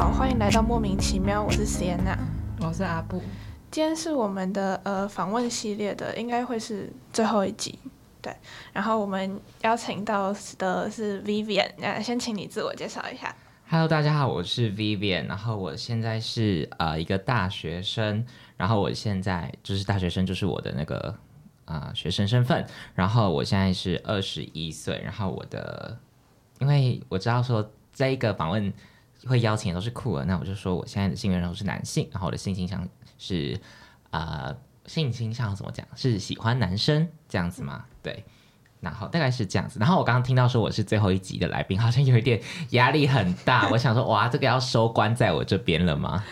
[0.00, 2.16] 好，欢迎来到莫名其妙，我是 Sienna，
[2.60, 3.22] 我是阿布。
[3.70, 7.78] 今天是我们的呃访问系列的，应该会是最后一集，
[8.22, 8.34] 对。
[8.72, 13.36] 然后我们邀请到的是 Vivian，那先请你自我介绍一下。
[13.68, 18.24] Hello，大家好，我是 Vivian，然后我现在是呃一个大学生，
[18.56, 21.14] 然后我现在就是大学生，就是我的那个
[21.66, 25.98] 啊、呃学生身份，然后我现在是二十一岁，然后我的
[26.58, 28.72] 因为我知道说这一个访问
[29.26, 32.88] 会邀请的都是酷儿，那我就说我现在的性别认同是男性，然后我的性倾向
[33.18, 33.60] 是
[34.10, 34.54] 啊
[34.86, 37.84] 性倾向怎么讲是喜欢男生这样子吗？
[38.02, 38.24] 对。
[38.80, 43.68] 然后大概是这样子，然后我刚刚听到说我是最后一集的来宾，好像有一点压力很大。
[43.68, 46.24] 我想说，哇，这个要收官在我这边了吗？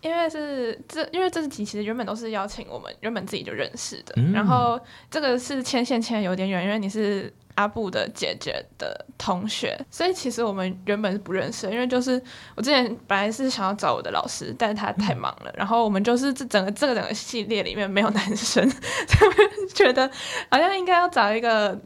[0.00, 12.22] 因为是这，因为这集其实原本都是邀请我们原本自己就认识的，嗯然后这个是牵线牵的有点远，因为你是阿布的姐姐的同学，所以其实我们原本是不认识的，因为就是
[12.56, 20.10] 我之前本来是想要找我的老师，但是他太忙了，然后我们就是这整个这个整个系列里面没有男生，所以我就觉得
[20.50, 21.78] 好像应该要找一个。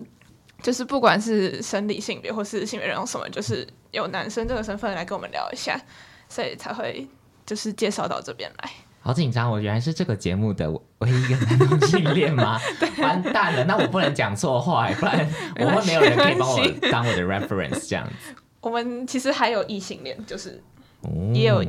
[0.62, 5.78] 就是不管是生理性别或是性别认同什么，就是有男生这个身份来跟我们聊一下，
[6.26, 7.06] 所以才会
[7.46, 8.70] 就是介绍到这边来。
[9.00, 12.58] 好紧张，我原来是这个节目的唯一一个男同性恋吗？
[12.98, 15.28] 完蛋了，那我不能讲错话，不然
[15.60, 18.34] 我会没有人可以帮我当我的 reference 这样子。
[18.62, 20.62] 我们其实还有异性恋，就是
[21.02, 21.62] 哦也有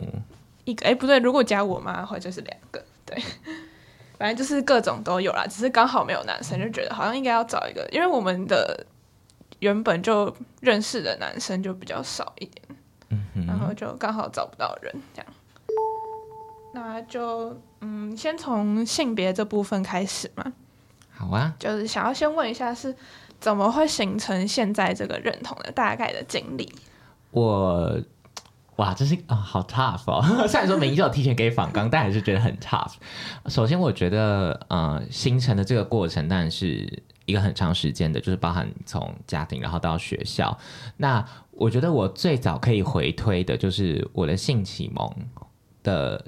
[0.64, 3.22] 一个，哎、不对，如果加我妈的话就是两个，对，
[4.18, 8.86] 反正就是各种都有啦，只是刚好没有男生，就觉得好像应该要找一个，因为我们的
[9.60, 12.66] 原本就认识的男生就比较少一点，
[13.10, 15.28] 嗯然后就刚好找不到人这样。
[16.76, 20.52] 那就嗯，先从性别这部分开始嘛，
[21.10, 22.94] 好啊，就是想要先问一下是
[23.40, 26.70] 怎么会形成现在这个认同的大概的经历。
[27.32, 27.98] 我
[28.76, 30.22] 哇，这是啊、好 tough 哦。
[30.50, 32.96] 虽然说明明就有提前给访刚，但还是觉得很 tough。
[33.48, 40.58] 首先，我觉得呃，形成的这个过程当然是一个很长时间的，就是包含从家庭然后到学校。
[40.98, 45.10] 那我觉得我最早可以回推的就是我的性启蒙
[45.82, 46.26] 的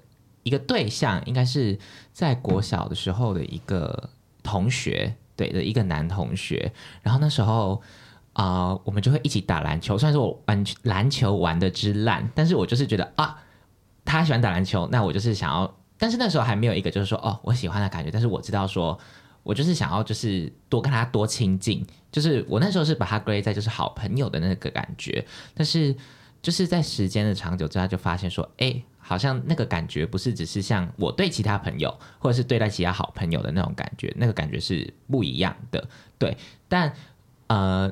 [0.48, 1.78] 一个对象，应该是
[2.14, 4.10] 在国小的时候的一个
[4.42, 6.72] 同学，对的一个男同学。
[7.04, 7.82] 然后那时候。
[8.38, 9.98] 啊、我们就会一起打篮球。
[9.98, 13.36] 虽然说我玩篮球玩的之烂，但是我就是觉得啊，
[14.06, 15.76] 他喜欢打篮球，那我就是想要。
[15.98, 18.12] 但是那时候还没有一个就是说哦，我喜欢的感觉。
[18.12, 18.96] 但是我知道说，
[19.42, 25.26] 我就是想要就是多跟他多亲近，就是我那时候是把他归在就是好朋友的那个感觉。
[25.56, 25.96] 但是
[26.40, 35.88] 就是在时间的长久之下，就发现说，哎，好像那个感觉不是只是像我对其他朋友，或者是对待其他好朋友的那种感觉，那个感觉是不一样的。
[36.20, 36.38] 对，
[36.68, 36.94] 但
[37.48, 37.92] 呃。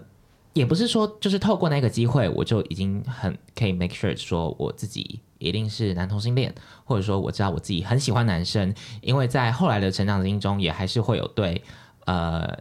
[0.56, 6.56] 也不是说就是透过那个机会，我就已经很可以 make sure 说我自己一定是男同性恋，
[6.86, 11.62] 或者说我知道我自己很喜欢男生，因为在后来的成长经中，也还是会有对
[12.06, 12.58] 呃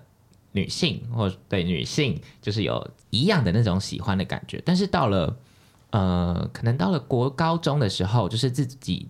[0.51, 5.37] 女性或对女性就是有一样的那种喜欢的感觉，但是到了
[5.95, 9.09] 呃可能到了国高中的时候，就是自己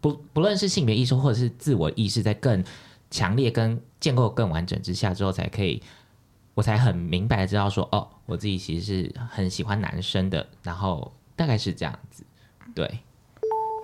[0.00, 2.64] 不不论是性别意识或者是自我意识在更
[3.10, 5.82] 强烈跟建构更完整之下之后，才可以。
[6.54, 12.24] 我才很明白的知道说，哦，我自己其实是很喜欢男生的，然后大概是这样子，
[12.72, 13.00] 对。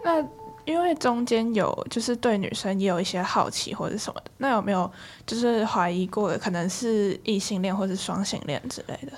[0.05, 0.25] 那
[0.65, 4.89] 因为中间有就是对女生也有一些好奇或者什么的，那有没有
[5.27, 9.13] 就是怀疑过的可能是异性恋或是双性恋之类的？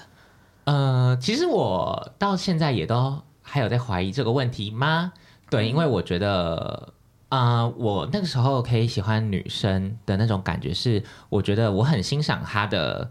[0.65, 5.13] 呃，其实我到现在也都还有在怀疑这个问题吗？
[5.51, 6.95] 对，因为我觉得，
[7.29, 13.11] 呃，我那个时候可以喜欢女生的那种感觉是，我觉得我很欣赏她的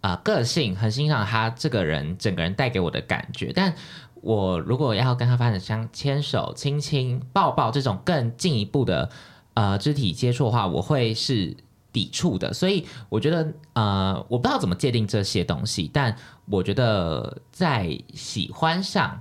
[0.00, 3.52] 啊、个性，很欣赏她这个人整个人带给我的感觉。
[3.54, 3.74] 但
[4.22, 9.10] 我如果要跟她发展像牵手、亲亲、抱抱这种更进一步的
[9.54, 11.56] 呃肢体接触的话，我会是
[11.98, 12.54] 抵触的。
[12.54, 16.16] 所以我觉得，呃，我不知道怎么界定这些东西，但
[16.46, 19.20] 我觉得在喜欢上，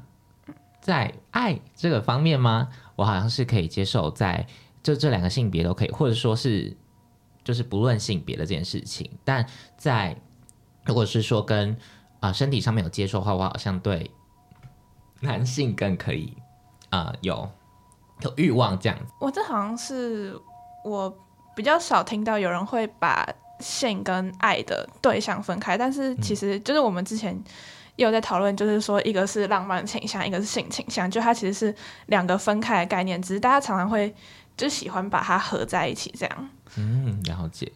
[0.79, 2.69] 在爱这个方面吗？
[2.95, 4.45] 我好像是可以接受在
[4.83, 6.77] 就这两个性别都可以，或者说是
[7.44, 9.09] 就是不论性别的这件事情。
[9.23, 9.44] 但
[9.75, 10.15] 在
[10.85, 11.75] 如果是说跟
[12.19, 14.12] 啊、身体上面有接触的话，我好像对
[15.21, 16.38] 男性更可以
[16.89, 17.50] 啊、有
[18.21, 19.13] 有欲望这样子。
[19.19, 20.39] 我这好像是
[20.83, 21.15] 我
[21.57, 23.27] 比较少听到有人会把
[23.59, 27.36] 性跟爱的对象分开，但是其实就是我们之前
[27.95, 31.75] 也有在讨论，就是说一个是浪漫倾向，一个是性倾向，就它其实是
[32.06, 34.13] 两个分开的概念，只是大家常常会
[34.56, 36.50] 就喜欢把它合在一起这样。
[36.75, 37.71] 嗯，了解，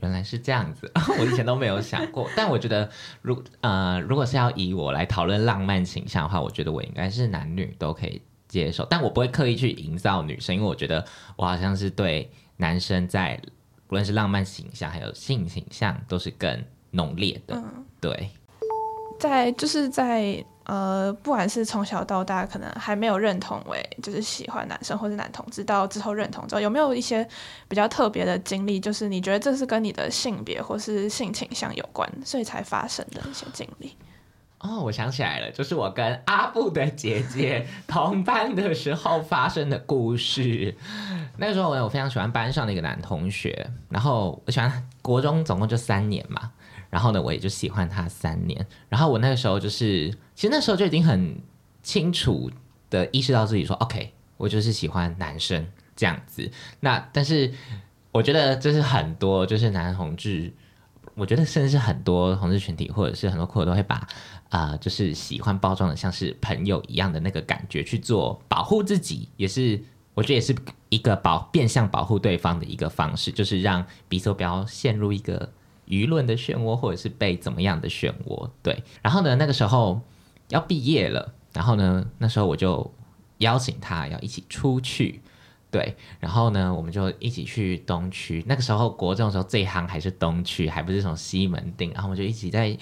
[0.00, 0.90] 原来是这样子，
[1.20, 2.28] 我以前都没有想过。
[2.34, 2.90] 但我觉得，
[3.22, 11.06] 如呃，如果是要以我来讨论浪漫倾向的话，我觉得我应该是男女都可以接受，但我不会刻意去营造女生，因为我觉得
[11.36, 13.40] 我好像是对男生在
[13.88, 17.62] 无论是浪漫形象还有性形象都是更浓烈的。
[18.00, 18.30] 对，
[19.18, 27.26] 在就是在呃，不管是从小到大，可能还没有认同为就是喜欢男生或是男同志，到之后认同之后，有没有一些
[27.68, 28.78] 比较特别的经历？
[28.78, 33.96] 就是你觉得这是跟你的性别或是性倾向有关，所以才发生的一些经历？
[34.60, 40.74] 哦，我想起来了，就是我跟阿布的姐姐 同班的时候发生的故事。
[41.36, 46.50] 那个时候，我我非常喜欢班上的一个男同学，然后我喜欢国中总共就三年嘛。
[46.90, 48.66] 然后呢，我也就喜欢他三年。
[48.88, 51.38] 然后我那个时候就是，其实那时候就已经很
[51.82, 52.50] 清楚
[52.88, 56.50] 的意识到自己说，OK，我就是喜欢男生这样子。
[56.80, 57.52] 那但是
[58.10, 60.50] 我觉得这是很多就是男同志，
[61.14, 64.08] 我觉得甚至是很多同志群体或者是很多酷都会把
[64.48, 69.82] 啊，就是喜欢包装的像是朋友一样的那个感觉去做保护自己，也是
[70.14, 70.54] 我觉得也是
[70.88, 75.50] 一个保变相保护对方的一个方式，就是让彼此不要陷入一个。
[75.88, 78.50] 舆论的漩涡，或者是被怎么样的漩涡？
[78.62, 79.98] 对，然后呢，那个时候
[80.50, 82.92] 要毕业了，然后呢，那时候我就
[83.38, 85.22] 邀请他要一起出去，
[85.70, 88.44] 对，然后呢，我们就一起去东区。
[88.46, 92.76] 那个时候国中的时候最夯还是东区，还不是从西门町，然后我们就一起在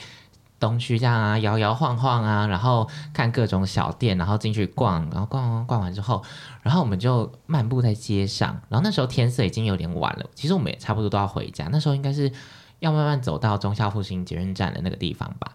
[0.58, 6.22] 东区这样啊摇摇晃晃啊，然后看各种小店，然后进去逛，然后逛逛逛完之后，
[6.62, 12.32] 然后我们就漫步在街上，然后那时候天色已经有点晚了，其实我们也差不多都要回家，那时候应该是。
[12.78, 15.50] 要慢慢走到中校复兴捷运站的那个地方吧，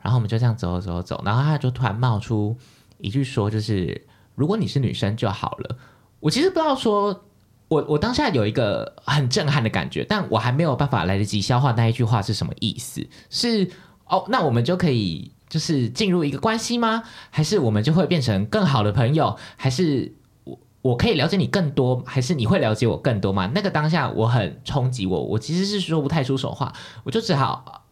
[0.00, 2.56] 然后我们就这样走走走，然后他就突然冒出
[2.98, 4.06] 一句说：“就是
[4.36, 5.76] 如果你是女生就好了。”
[6.20, 7.24] 我其实不知道说，
[7.66, 13.04] 我我当下有一个很震撼的感觉，但我还没有办法来得及消化那一句话是什么意思。
[13.28, 13.68] 是
[14.10, 17.04] 哦，那我们就可以就是进入一个关系吗？
[17.30, 19.36] 还是我们就会变成更好的朋友？
[19.56, 20.12] 还是？
[20.44, 23.50] 我我可以了解你更多，还是你会了解我更多吗？
[23.54, 26.72] 那个当下我很冲击我，我其实是说不太出手话，
[27.04, 27.82] 我就只好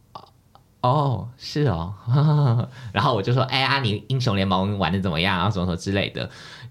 [0.81, 1.93] 哦，是哦，
[2.91, 5.49] 然后我就说，哎呀，你英雄联盟玩的怎么样啊？
[5.51, 6.23] 什么什么之类的，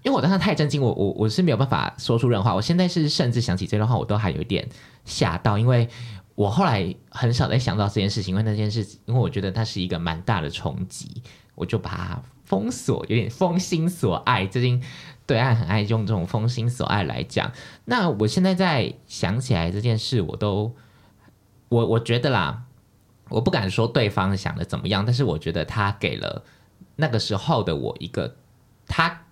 [0.03, 2.55] 因为我当时太震惊，我我我是没有办法说出任何话。
[2.55, 4.67] 我现在是甚至想起这段话，我都还有点
[5.05, 5.87] 吓到，因为
[6.39, 11.21] 我后来很少再想到这件事情，因为那件事，因为我觉得它是一个蛮大的冲击，
[11.53, 14.81] 我就把它封锁，有点封心锁爱，最近。
[15.27, 17.51] 对岸很爱用这种封心锁爱来讲，
[17.85, 20.73] 那我现在在想起来这件事，我都
[21.67, 22.63] 我我觉得啦，
[23.29, 26.43] 我不敢说对方想的怎么样，但是我觉得他给了
[26.95, 28.37] 那个时候的我一个
[28.87, 29.25] 他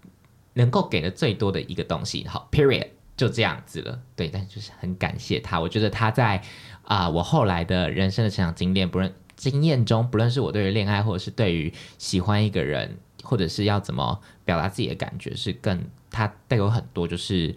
[0.53, 3.99] 能够给的最多的一个东西，好，period 就这样子了。
[4.15, 6.41] 对，但就是很感谢他，我觉得他在
[6.83, 12.97] 啊，我后来的人生的成长经验，不论经验中，不论是我对于恋爱，或者是对于喜欢一个人。
[13.23, 17.53] 或者是要怎么表达自己的感觉，是更他带有很多，就是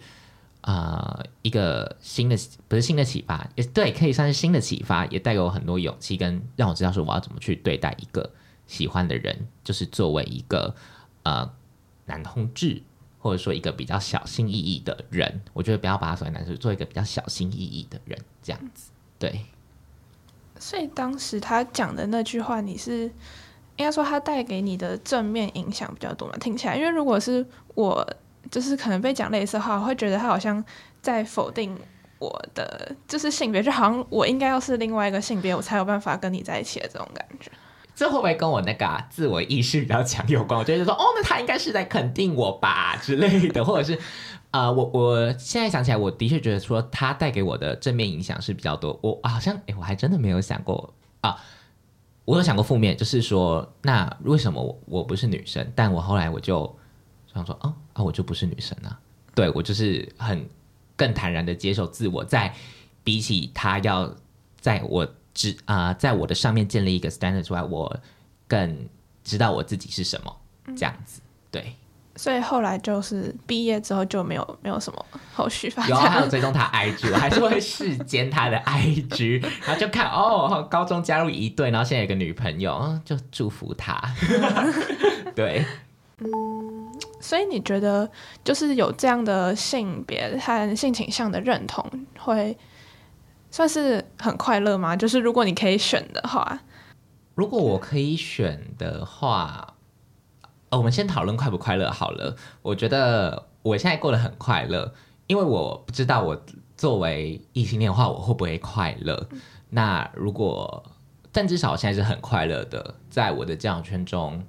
[0.59, 2.35] 啊一个新的
[2.67, 8.29] 不是新的启发，也对，可以算是新的启发，也带给我很多勇气，跟让我知道说我要怎么去对待一个
[8.67, 10.75] 喜欢的人，就是作为一个
[11.23, 11.49] 呃
[12.05, 12.81] 男同志，
[13.21, 19.45] 或者说一个比较小心翼翼的人，我觉得不要把他所谓男生做一个比较小心翼翼的人，这样子对。
[20.59, 23.09] 所以当时他讲的那句话，你是。
[23.77, 26.37] 应该说，他带给你的正面影响比较多嘛？
[26.37, 27.43] 听起来，因为如果是
[27.73, 28.07] 我，
[28.51, 30.63] 就是可能被讲类似的话，我会觉得他好像
[31.01, 31.75] 在否定
[32.19, 37.49] 我的，就是性别，就好像我应该要是另外一个性别，我才有办法跟你在一起的这种感觉。
[37.95, 40.59] 这会不会跟我那个自我意识比较强有关？
[40.59, 43.99] 我觉得说，哦，那他应该是在肯定我吧之类的，或者是，
[44.51, 48.99] 呃，我 我现在想起来，我的确觉得说，他带给我的正面影响是比较多。
[49.03, 51.37] 我好像，哎，我还真的没有想过啊。
[52.23, 55.69] 我有想过负面，就是说，那为什么我我不是女生？
[55.75, 56.77] 但我后来我就
[57.33, 58.97] 想说，哦啊，我就不是女生啊。
[59.33, 60.47] 对我就是很
[60.95, 62.53] 更坦然的接受自我，在
[63.03, 64.15] 比起他要
[64.59, 67.95] 在我之啊，在我的上面建立一个 standard 之外，我
[68.47, 68.87] 更
[69.23, 70.37] 知道我自己是什么
[70.75, 71.21] 这样子。
[71.49, 71.75] 对。
[72.17, 75.91] 所以后来就是毕业之后就没有没有什么后续发展。
[75.91, 83.99] 有还有追踪他 IG，我还是会视奸他的 IG，然后就看哦，高中加入一队，然后现在有个女朋友，就祝福他。
[85.33, 85.65] 对，
[86.17, 86.27] 嗯，
[87.21, 88.07] 所以你觉得
[88.43, 92.55] 就是有这样的性别和性倾向的认同，会
[93.51, 94.95] 算是很快乐吗？
[94.95, 96.61] 就是如果你可以选的话，
[97.35, 99.75] 如果我可以选的话。
[100.69, 102.33] 哦，我们先讨论快不快乐好了。
[102.61, 104.93] 我觉得我现在过得很快乐，
[105.27, 106.41] 因为我不知道我
[106.77, 109.27] 作为异性恋的话，我会不会快乐。
[109.71, 110.81] 那如果，
[111.33, 114.41] 但至少我现在是很快乐的，在我的交友圈中，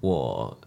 [0.00, 0.58] 我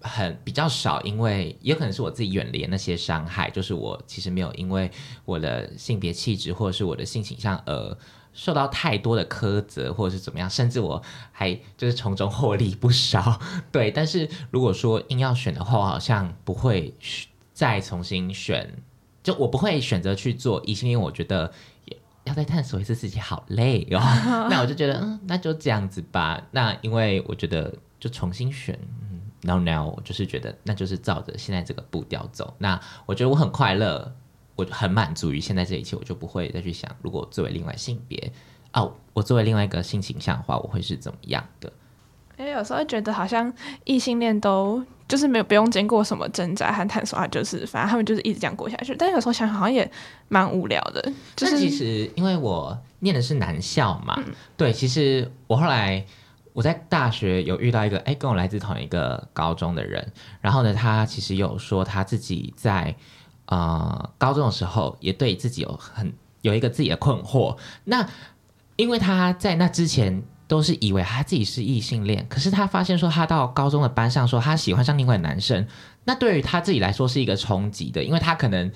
[0.00, 4.90] 很比较少，因为也可能是我自己远离那些伤害，就是我其实没有因为
[5.24, 7.98] 我的性别气质或者是我的性倾向而
[8.32, 11.02] 受到太多的苛责，或者是怎么样，甚至我
[11.32, 13.40] 还就是从中获利不少。
[13.72, 16.94] 对，但是如果说硬要选的话，我好像不会
[17.52, 18.82] 再重新选，
[19.22, 21.52] 就我不会选择去做异性恋，我觉得。
[22.24, 23.98] 要再探索一次自己，好累哦。
[24.50, 26.46] 那我就觉得，嗯，那就这样子吧。
[26.50, 28.78] 那因为我觉得，就重新选，
[29.42, 32.54] 嗯，now now，我就是觉得，那就是照着现在这个步调走。
[32.58, 34.14] 那我觉得我很快乐，
[34.56, 38.32] 我很满足于现在这一切，我就不会再去想，如果作为另外性别，
[38.72, 41.72] 哦，我作为另外一个性倾向的话，我会是怎么样的？
[42.38, 43.52] 因为有时候觉得好像
[43.84, 44.84] 异性恋都。
[45.08, 48.94] 就是没有不用经过什么挣扎和探索，啊就是反正他们就是一直这样过下去。
[48.94, 49.90] 但有时候想想好像也
[50.28, 51.02] 蛮无聊的。
[51.34, 54.22] 就是其实因为我念的是男校嘛，
[54.54, 56.04] 对，其实我后来
[56.58, 60.10] 我在大学有遇到一个哎跟我来自同一个高中的人，
[60.40, 62.96] 然后呢，他其实有说他自己在
[63.46, 67.56] 呃高中的时候也对自己有很有一个自己的困惑。
[67.84, 68.08] 那
[68.74, 70.24] 因为他在那之前。
[70.48, 75.66] 都是以为他自己是异性恋，可是他发现说他到高中的班上说他喜欢上另外男生，
[76.04, 78.72] 那对于他自己来说是一个冲击的，因为他可能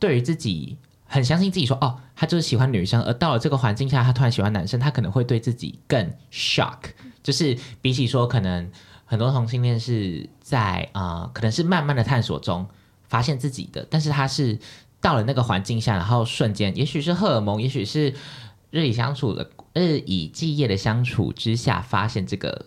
[0.00, 6.78] 对于自己很相信自己说哦，他就是喜欢女生，而到了这个环境下，他突然喜欢男生，他可能会对自己更 shock，
[7.22, 8.70] 就是比起说可能
[9.04, 12.66] 很多同性恋是在啊，可能是慢慢的探索中
[13.04, 14.58] 发现自己的，但是他是
[15.00, 18.14] 到了那个环境下，然后瞬间，也许是荷尔蒙，也许是
[18.70, 19.50] 日以相处的。
[19.74, 22.66] 日以继夜的相处之下，发现这个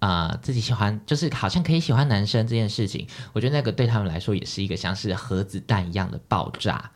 [0.00, 6.90] 啊自己喜欢，就是好像可以喜欢男生这件事情，我觉得那个对他们来说也是一个像是核子弹一样的爆炸。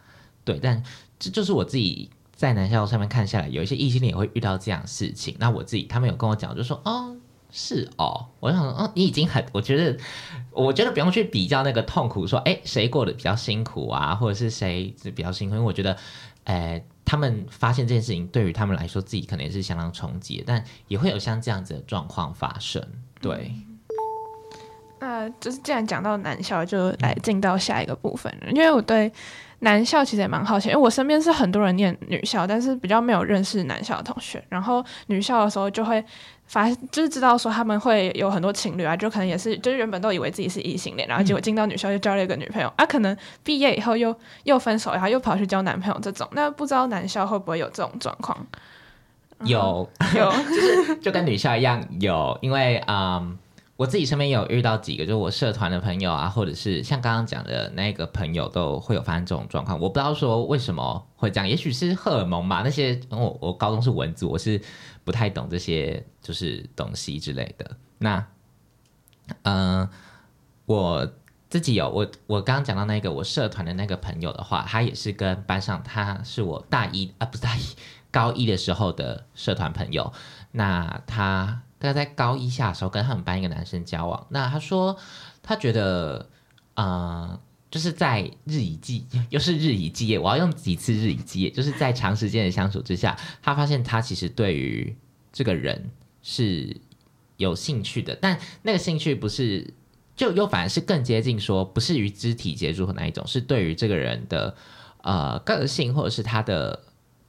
[0.45, 0.83] 对，但
[1.17, 5.35] 这就是我自己在男校上面看下来，有一些异性恋也会遇到这样事情。
[5.41, 7.17] 那我自己他们有跟我讲，就说哦
[7.51, 9.99] 是哦，我想说哦你已经很，我觉得
[10.53, 15.97] 我觉得不用去比较那个痛苦，说哎谁过得比较辛苦啊，或者是谁是比较辛苦，因为我觉得
[16.45, 16.85] 哎。
[17.09, 22.85] 他们发现这件事情对于他们来说，自己可能也是相当冲击，但也会有像这样子的状况发生。
[23.21, 23.55] 对，
[24.99, 29.13] 那就是既然讲到男校，就来进到下一个部分，因为我对。
[29.61, 34.41] 男校其实也蛮好奇，因为我身边是很多人念女校，但是比较没有认识男校的同学。
[34.51, 36.05] 然后女校的时候就会
[36.45, 46.29] 发，就是知道说他们会有很多情侣啊，就可能也是，就是原本都以为自己是异性恋，然后结果进到女校就交了一个女朋友啊，可能毕业以后又又分手，然后又跑去交男朋友这种。
[46.33, 48.47] 那不知道男校会不会有这种状况？
[49.45, 53.39] 有有， 就是就跟女校一样有，因为嗯。
[53.77, 59.79] 我自己身边有遇到几个，就是我社团的朋友啊，或者是像刚刚讲的那个朋友，都会有发生这种状况。
[59.79, 62.63] 我不知道说为什么会这样，也许是荷尔蒙吧。
[62.65, 64.59] 那些我我高中是文组，我是
[65.05, 67.77] 不太懂这些就是东西之类的。
[67.99, 68.27] 那
[69.43, 69.87] 嗯，
[70.65, 71.13] 我
[71.51, 77.61] 自己有我我刚刚讲到那个我社团的那个朋友的话，他也是跟班上他是我大一啊不是大一
[78.11, 80.11] 高一的时候的社团朋友，
[80.53, 81.61] 那他。
[81.79, 84.97] 他在高一下的时候跟他们班一个男生交往，那他说
[85.43, 86.29] 他觉得，
[86.75, 87.39] 呃，
[87.71, 94.97] 就是在日以继 又是日以继夜，我要用几次日以继夜，就是在长时间的相处之下，他发现他其实对于
[95.33, 95.91] 这个人
[96.23, 96.77] 是
[97.37, 99.73] 有兴趣的，但那个兴趣不是
[100.17, 104.57] 就又反而是更接近说不是于肢体接触的那一种，是对于这个人的
[105.03, 106.83] 呃个性或者是他的。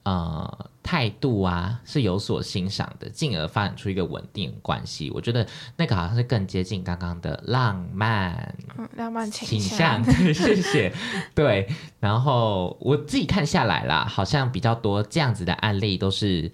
[0.08, 5.12] 呃，态度啊是有所欣赏的，进而发展出一个稳定关系。
[5.14, 5.46] 我觉得
[5.76, 8.56] 那个好像是更接近刚刚的浪漫，
[8.96, 10.02] 浪漫倾向。
[10.34, 10.94] 谢谢。
[11.36, 11.68] 对，
[12.00, 16.50] 然后我自己看下来啦，好像比较多这样子的案例都是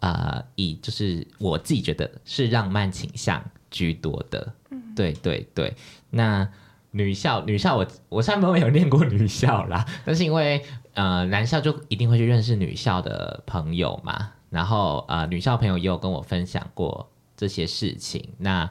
[0.00, 4.50] 呃，以就是我自己觉得是浪漫倾向居多的。
[4.70, 5.76] 嗯，对对对。
[6.08, 6.48] 那
[6.92, 10.64] 女校，女校，我我虽然没有念过女校啦，但是因为。
[10.94, 18.34] 呃，男校就一定会去认识女校的朋友嘛，然后呃，女校朋友也有跟我分享过这些事情。
[18.38, 18.70] 那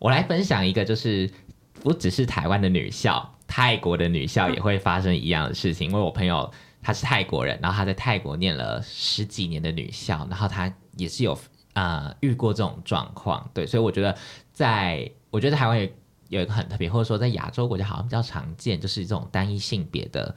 [0.00, 1.30] 我来分享一个，就是
[1.74, 5.88] 不只是台湾的女校，泰国的女校也会发生一样的事情。
[5.88, 11.38] 因为我朋友他是泰国人，然后他在泰国念了十几年的女校，然后他也是有
[11.74, 13.48] 呃遇过这种状况。
[13.54, 14.16] 对，所以我觉得，
[14.52, 15.88] 在我觉得台湾有
[16.30, 20.34] 有一个很特别，或者说在亚洲国家好像比较常见，就是这种单一性别的。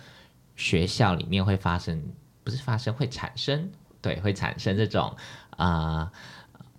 [0.58, 2.04] 学校里面会发生，
[2.44, 3.72] 不是发生，会产生，
[4.02, 5.16] 对，会产生这种
[5.52, 6.12] 啊，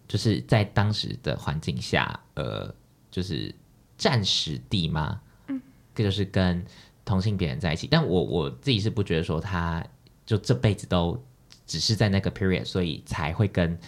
[0.06, 2.74] 就是在当时的环境下，呃，
[3.10, 3.54] 就是
[3.96, 5.20] 暂时地吗？
[5.46, 5.60] 嗯，
[5.94, 6.62] 这就是跟
[7.04, 7.86] 同性别人在一起。
[7.86, 9.82] 但我我自己是不觉得说他
[10.26, 11.18] 就这辈子都
[11.66, 13.78] 只是在那个 period，所以才会跟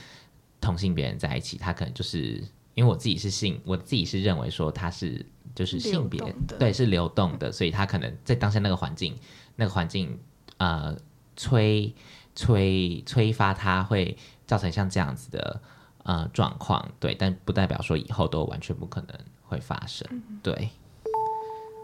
[0.60, 1.58] 同性别人在一起。
[1.58, 2.42] 他可能就是
[2.74, 9.18] 因为我自己是性，我自己是认为说他是就是性别的对是流动的，所以他可能在当下那个环境，
[9.56, 10.18] 那个环境
[10.58, 10.96] 呃
[11.36, 11.94] 催
[12.34, 14.16] 催催发它会
[14.46, 15.60] 造成像这样子的
[16.04, 19.08] 呃状况，对，但不代表说以后都完全不可能
[19.46, 20.06] 会发生，
[20.42, 20.70] 对。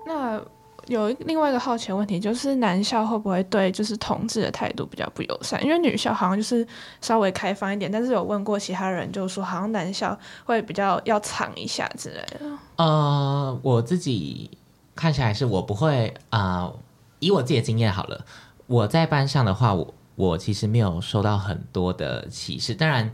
[0.06, 0.40] 那
[0.86, 5.60] 有另外一个好奇的问题，就是男校会不会对就是同志的态度比较不友善？
[5.64, 6.64] 因为女校好像就是
[7.00, 12.58] 稍微开放一点，但是有问过其他人，就是说好像男校会比较要藏一下之类的。
[12.76, 14.48] 呃，我自己
[14.94, 16.78] 看起来是我不会啊、呃
[17.18, 18.24] 以我自己的经验好了，
[18.66, 23.12] 我在班上的话，我我其实没有受到很多的歧视，当然，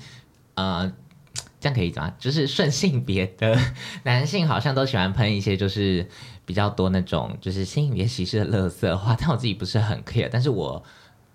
[0.54, 0.92] 呃，
[1.60, 3.58] 这样可以讲，就是顺性别的
[4.04, 6.08] 男性好像都喜欢喷一些就是
[6.44, 10.82] 比较多那种就是性别歧视的垃圾话，但我自己不是很 care，但是我。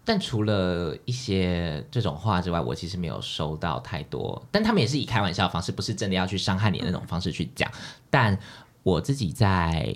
[0.10, 4.42] 但除了一些这种话之外，我其实没有收到太多。
[4.50, 7.70] 但他们也是以开玩笑方式，不是真的要去伤害你的那种方式去讲。
[8.10, 8.40] 但
[8.84, 9.94] 我自己在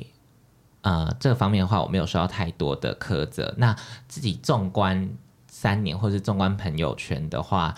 [0.82, 3.54] 呃这方面的话，我没有收到太多的苛责。
[3.58, 3.76] 那
[4.08, 5.10] 自己纵观
[5.48, 7.76] 三年，或是纵观朋友圈的话，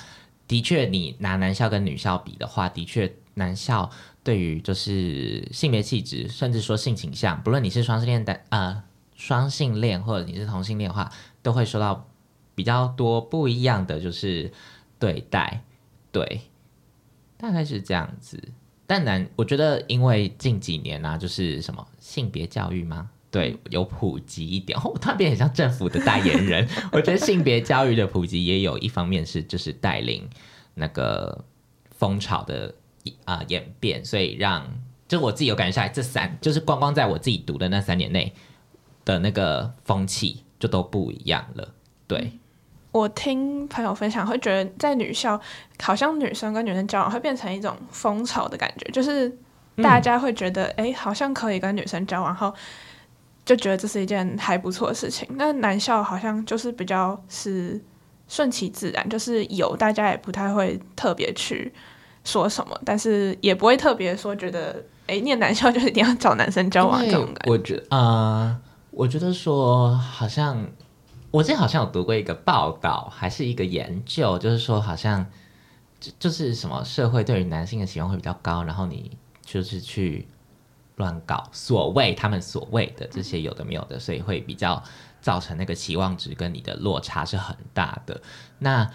[0.48, 3.90] 的确，你拿男校跟女校比的话，的确男校
[4.24, 8.84] 对于就是性别气质，甚至说性倾向，不论你是双性恋的呃
[9.16, 12.08] 双性恋，或者你是同性恋的话，都会受到
[12.56, 14.52] 比较多不一样的就是
[15.00, 15.62] 对待，
[16.12, 16.42] 对，
[17.38, 18.42] 大概是这样子。
[18.86, 23.10] 但男，我觉得因为近几年啊，就是什么性别教育吗？
[23.32, 24.78] 对，有普及一点。
[24.78, 26.68] 哦，我突然变很像政府的代言人。
[26.92, 30.30] 我觉得性别教育的普及也有一方面是就是带领
[30.74, 31.44] 那个
[31.98, 32.76] 风潮的
[33.24, 34.70] 啊、演变，所以让
[35.08, 38.34] 就我自己有感觉下来，这三就是光光在我自己读的那三年内
[39.06, 41.74] 的那个风气就都不一样了。
[42.06, 42.34] 对，
[42.92, 45.42] 我听朋友分享，会觉得在女校
[45.82, 49.36] 好像女生跟女生交往会变成一种风潮的感觉，就是
[49.82, 52.54] 大家会觉得哎、诶好像可以跟女生交往，然后
[53.46, 55.28] 就觉得这是一件还不错的事情。
[55.32, 57.82] 那男校好像就是比较是
[58.28, 61.74] 顺其自然，就是有大家也不太会特别去
[62.24, 67.52] 说什么，但是也不会特别说觉得哎、诶念男校就一定要找男生交往这种感觉。
[67.52, 68.58] 我觉得呃，
[68.92, 70.66] 我觉得说好像
[71.32, 75.26] 我之前好像有读过一个报道，还是一个研究，就是说好像
[76.00, 79.12] 就就是什么社会对于男性的期望会比较高，然后你
[79.44, 80.28] 就是去
[80.96, 84.82] 乱搞所谓他们所谓的这些有的没有的，所以会比较
[85.22, 88.22] 造成那个期望值跟你的落差是很大的。
[88.60, 88.90] 那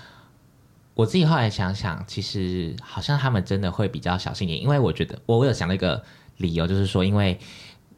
[0.94, 6.04] 我自己后来想想，其实好像他们真的会比较小心一点，因为我觉得我我有想到一个
[6.38, 7.38] 理由，就是说，因为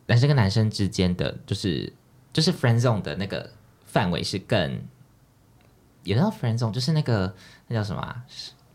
[0.06, 1.92] 男生跟男生之间的就是
[2.32, 3.50] 就是 friend zone 的那个
[3.86, 4.82] 范围是更，
[6.04, 7.34] 也叫 friend zone，就是那个
[7.68, 8.22] 那叫什么、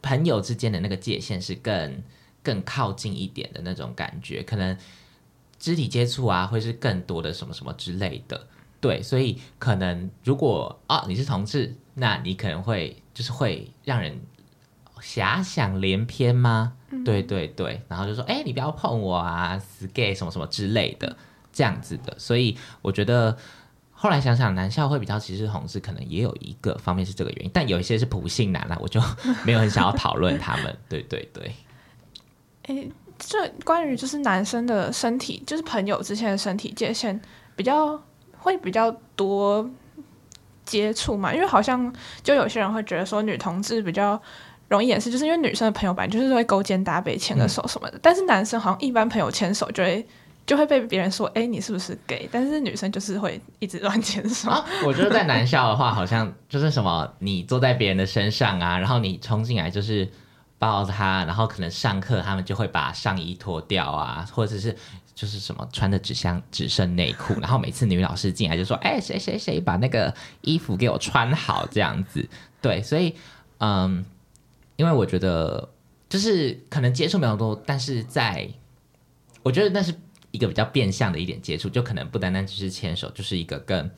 [0.01, 2.01] 朋友之间的那个界限是更
[2.45, 4.77] 更靠近一点的那种感觉，可能
[5.58, 8.47] 肢体接触啊会是更多的什么什么之类的。
[8.79, 14.21] 对，所以可能如果啊你是同志，那你可能会就是会让人
[15.01, 16.73] 遐想连篇吗？
[17.03, 21.17] 对对对，然后就说哎、你不要碰我啊，死 gay 什么什么之类的
[21.51, 22.15] 这样子的。
[22.19, 23.36] 所以我觉得
[23.91, 29.01] 后来想想，男校会比较歧视同志，可能也有一个方面是这个原因，但有一些是普信男啦，我就
[29.43, 30.77] 没有很想要讨论他们。
[30.88, 31.51] 对对对，
[32.67, 37.19] 诶，这关于就是男生的身体，就是朋友之间的身体界限
[37.56, 37.99] 比较
[38.38, 39.69] 会比较多
[40.65, 44.19] 接触嘛，因为好像就有些人会觉得说女同志比较
[44.67, 50.08] 容易掩饰，就是因为女生的朋友本来就是会勾肩搭背、牵个手什么的，但是男生好像一般朋友牵手就会
[50.47, 52.28] 就会被别人说，哎，你是不是 gay？
[52.32, 54.49] 但是女生就是会一直乱牵手。
[54.49, 60.08] 啊，我觉得在男校的话，好像就是什么，你坐在别人的身上啊，然后你冲进来就是
[60.58, 64.76] 抱他，然后可能上课他们就会把上衣脱掉啊，或者是
[65.13, 72.28] 就是什么穿的只像只剩内裤，然后每次女老师进来就说，哎、谁谁谁把那个衣服给我穿好这样子，
[72.62, 73.15] 对，所以
[73.60, 74.04] 嗯，
[74.76, 75.70] 因为我觉得
[76.10, 78.50] 就是可能接触没有多，但是在
[79.44, 79.94] 我觉得那是
[80.32, 83.89] 一个比较变相的一点接触，就可能不单单只是牵手，就是一个更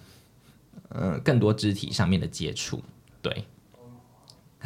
[0.89, 2.83] 嗯更多肢体上面的接触，
[3.21, 3.45] 对，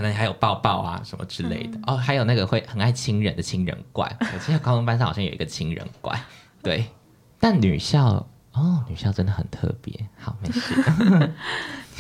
[0.02, 6.20] 可能还有抱抱啊什么之类的、哦，还有那个会很爱亲人的亲人怪， 我记得高中班上好像有一个亲人怪，
[6.64, 6.86] 对，
[7.40, 11.32] 但女校哦，女校真的很特别，好没事，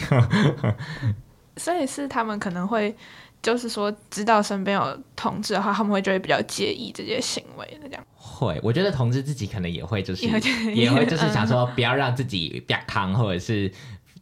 [1.57, 2.95] 所以是他们可能会，
[3.39, 8.03] 就是说知道身边有同志的话，他们会就会比较介意这些行为的这样。
[8.15, 10.25] 会，我觉得同志自己可能也会，就是
[10.73, 13.71] 也会就是想说，不要让自己变康，或者是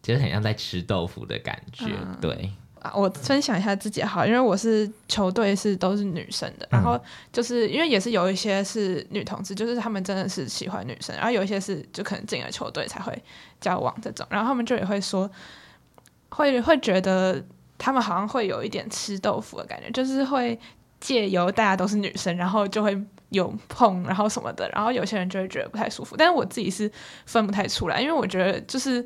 [0.02, 1.86] 就是很像在吃豆腐的感觉。
[1.86, 2.18] 嗯。
[2.20, 7.00] 对，啊，我分享一下自己好，因为我是球队是都是女生的，然后
[7.32, 13.22] 就是因为也是有一些是女同志，就是他们真的是喜欢女生，然后有一些是就可能进了球队才会
[13.60, 15.30] 交往这种，然后他们就也会说，
[16.30, 17.44] 会会觉得
[17.78, 20.58] 他们好像会有一点吃豆腐的感觉，就是会
[21.00, 22.98] 借由大家都是女生，然后就会
[23.30, 26.92] 有碰，然后什么的，然后有些人就会觉得不太舒服，但是我自己是
[27.26, 29.06] 分不太出来，因为我觉得就是。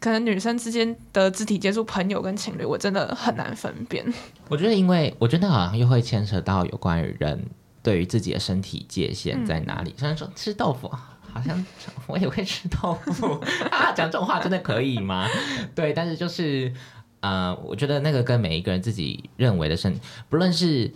[0.00, 4.04] 可能女生之间的肢体接触，朋友跟情侣，我真的很难分辨。
[4.48, 7.44] 我觉得，因为我觉得好像又会牵扯到有关于人
[7.82, 9.94] 对于自己的身体界限在哪里。
[9.96, 11.64] 虽然说吃豆腐，好像
[12.06, 13.26] 我也会吃豆腐
[13.70, 15.26] 啊，讲这种话真的可以吗？
[15.74, 16.72] 对，但是就是
[17.20, 20.92] 呃，我觉得那个跟每一个人自己认为的身，不论是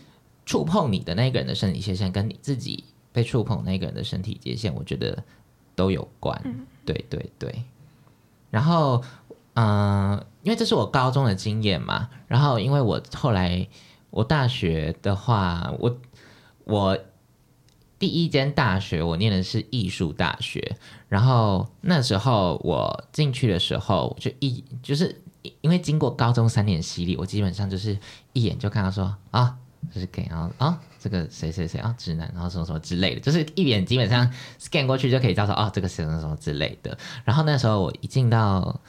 [0.46, 5.22] 触碰你的那个人的身体界限，跟你自己被触碰那个人的身体界限，我觉得
[5.74, 6.40] 都有关。
[6.84, 7.64] 对对对。
[8.52, 9.02] 然后，
[9.54, 12.10] 嗯，因为这是我高中的经验嘛。
[12.28, 13.66] 然后，因为我后来
[14.10, 15.98] 我大学的话，我
[16.64, 16.98] 我
[17.98, 20.76] 第一间大学我念的是艺术大学。
[21.08, 25.22] 然后那时候我进去的时候，就一就是
[25.62, 27.98] 因为经过高中三年洗礼，我基本上就是
[28.34, 29.56] 一眼就看到说啊，
[29.90, 36.96] 就是 gay，然后啊，这个谁谁谁啊，直男，然后什么什么之类的，就是一眼基本上 scan 过去就可以叫做哦，这个谁什么什么之类的。
[37.24, 38.80] 然后那时候我一进到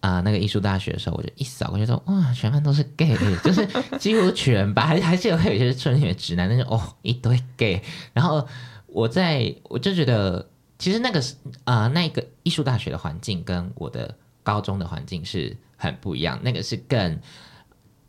[0.00, 3.66] 啊那个艺术大学的时候，我就一扫过去说哇，全班都是 gay，就是
[3.98, 7.82] 几乎全班还 还是有会有一些纯血直男，那种哦一堆 gay。
[8.12, 8.46] 然后
[8.86, 17.18] 我在我就觉得，其实那个是啊那个艺术大学的环境跟我的高中的环境是很不一样，那个是更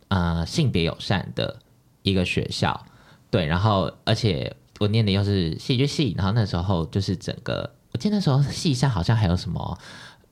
[0.08, 1.60] 呃性别友善的。
[2.04, 2.86] 一个学校，
[3.30, 9.78] 对，然后而且我念的又是戏剧系，然后那时候就是整个，我记得那时候戏上好像还有什么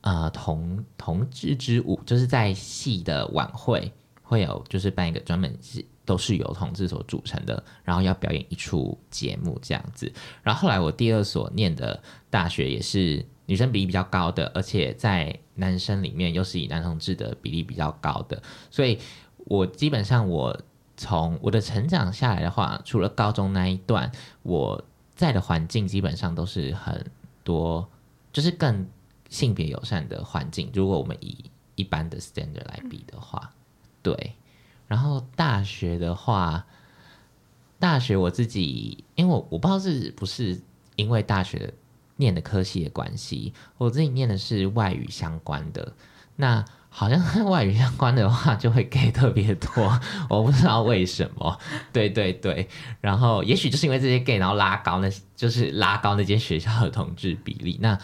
[0.02, 3.92] 呃同同志之舞，就是在戏的晚会
[4.24, 10.12] 会有，就是办一个专门是都是由同志所组成的，然后要表演一出节目这样子。
[10.42, 12.02] 然后后来我第二所念的
[12.32, 18.98] 大学也是女生比例比较高的，而且在男生里面又是以男同志的比例比较高的，所以
[19.46, 20.60] 我基本上我。
[21.00, 24.12] 从我的成长下来的话，除了高中那一段，
[24.44, 24.84] 我
[25.16, 27.10] 在的环境基本上都是很
[27.42, 27.90] 多，
[28.34, 28.86] 就是更
[29.30, 30.70] 性别友善的环境。
[30.74, 33.54] 如果我们以一般的 standard 来比的话，
[34.04, 34.34] 对。
[34.88, 36.66] 然后大学的话，
[37.80, 40.60] 大学我自己，因为我我不知道是不是
[40.98, 41.74] 因为大学
[42.18, 45.94] 念的科系的关系，我自己念的是外语相关的，
[46.36, 46.66] 那。
[46.92, 51.58] 好像跟外语相关的话就会 gay 特别多，我不知道为什么。
[51.94, 52.68] 对对对，
[53.00, 57.98] 然后也许就是因为这些 gay，然后拉高那，就是拉高那间学校的同志比例，那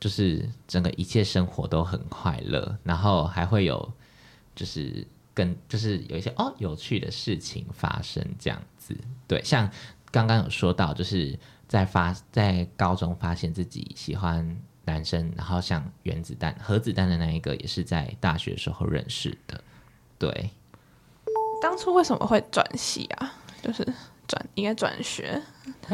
[0.00, 3.92] 就是整个一切生活都很快乐，然后还会有
[4.56, 8.96] 就是跟就是有一些哦有趣的事情发生这样子。
[9.28, 9.70] 对，像
[10.10, 14.58] 刚刚有说到，就是在发在高中发现自己喜欢。
[14.90, 19.62] 男生，然后像原子弹、核子弹的那一个，也是在大学时候认识的。
[20.18, 20.50] 对，
[21.62, 23.32] 当初为什么会转系啊？
[23.62, 23.82] 就是
[24.26, 25.40] 转，应该转学。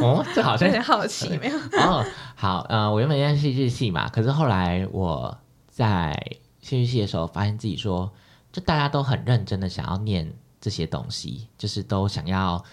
[0.00, 1.58] 哦，这好像有点好奇，没有？
[1.80, 5.36] 哦，好，呃，我原本念戏剧系嘛，可是后来我
[5.68, 6.12] 在
[6.60, 8.12] 戏剧系的时候，发现自己说，
[8.52, 12.64] 就大家都很认真的想要念这些东西，就是都想要。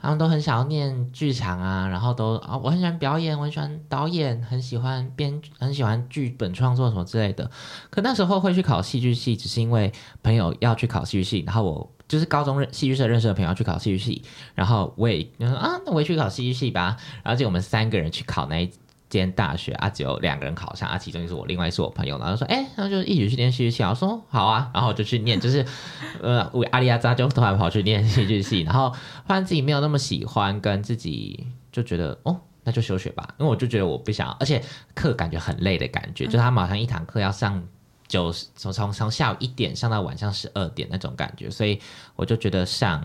[0.00, 7.50] 他们都很想要念剧场啊，然后都啊，我很喜欢表演，我很喜欢导演，很喜欢编，很喜欢剧本创作什么之类的。
[7.90, 14.22] 可那时候会去考戏剧系，只是因为朋友要去考戏剧系，然后我就是高中认戏剧社认识的朋友要去考戏剧系，
[14.54, 16.96] 然后我也说啊，那我也去考戏剧系吧。
[17.22, 18.70] 然后就我们三个人去考那一。
[19.16, 25.64] 间大学啊，只有两个人考上啊，其中就是我，另外是我朋友，然后说，哎，然后就一起去念戏剧系，我说好啊，然后我就去念，就是
[26.22, 28.92] 呃，为阿里亚扎就突然跑去念戏剧系，然后
[29.26, 34.62] 发现自己没有那么喜欢，跟自己就觉得哦，那就休学吧，因为我就觉得我不想，而且
[34.94, 37.62] 课感觉很累的感觉，就他马上一堂课要上
[38.08, 41.80] 九从从从下午一点上到晚上十二点那种感觉，所以
[42.14, 43.04] 我就觉得上。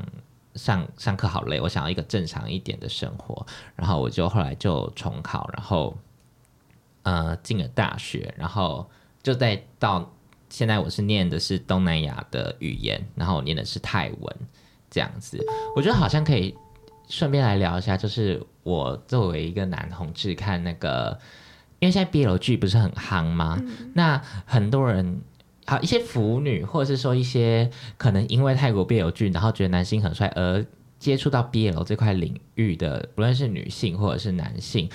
[0.55, 5.97] 上上课好累，我想要一个正常一点的生活，然后我就后来就重考，然后
[7.03, 8.89] 呃进了大学，然后
[9.23, 10.11] 就再到
[10.49, 14.35] 现在我是念的是东南亚的语言，然后我念的是泰文
[14.89, 15.43] 这样子，
[15.75, 16.55] 我觉得好像可以
[17.07, 21.19] 顺便来聊一下，就是我作为一个男同志看那个，
[21.79, 23.57] 因为现在 BL 剧不是很夯吗？
[23.93, 25.21] 那很多人。
[25.65, 30.65] 好一些腐女，或者是说一些可能因为泰国 BL 剧，然后觉得男性很帅而
[30.99, 34.89] 接触到 BL 这块领域的，不论是女性或者是男性，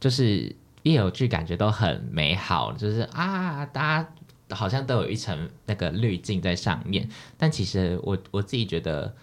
[0.00, 9.14] 就是 BL 剧感觉都很美好，就是啊，大家好像都有一层那个滤镜在上面，但其实我我自己觉得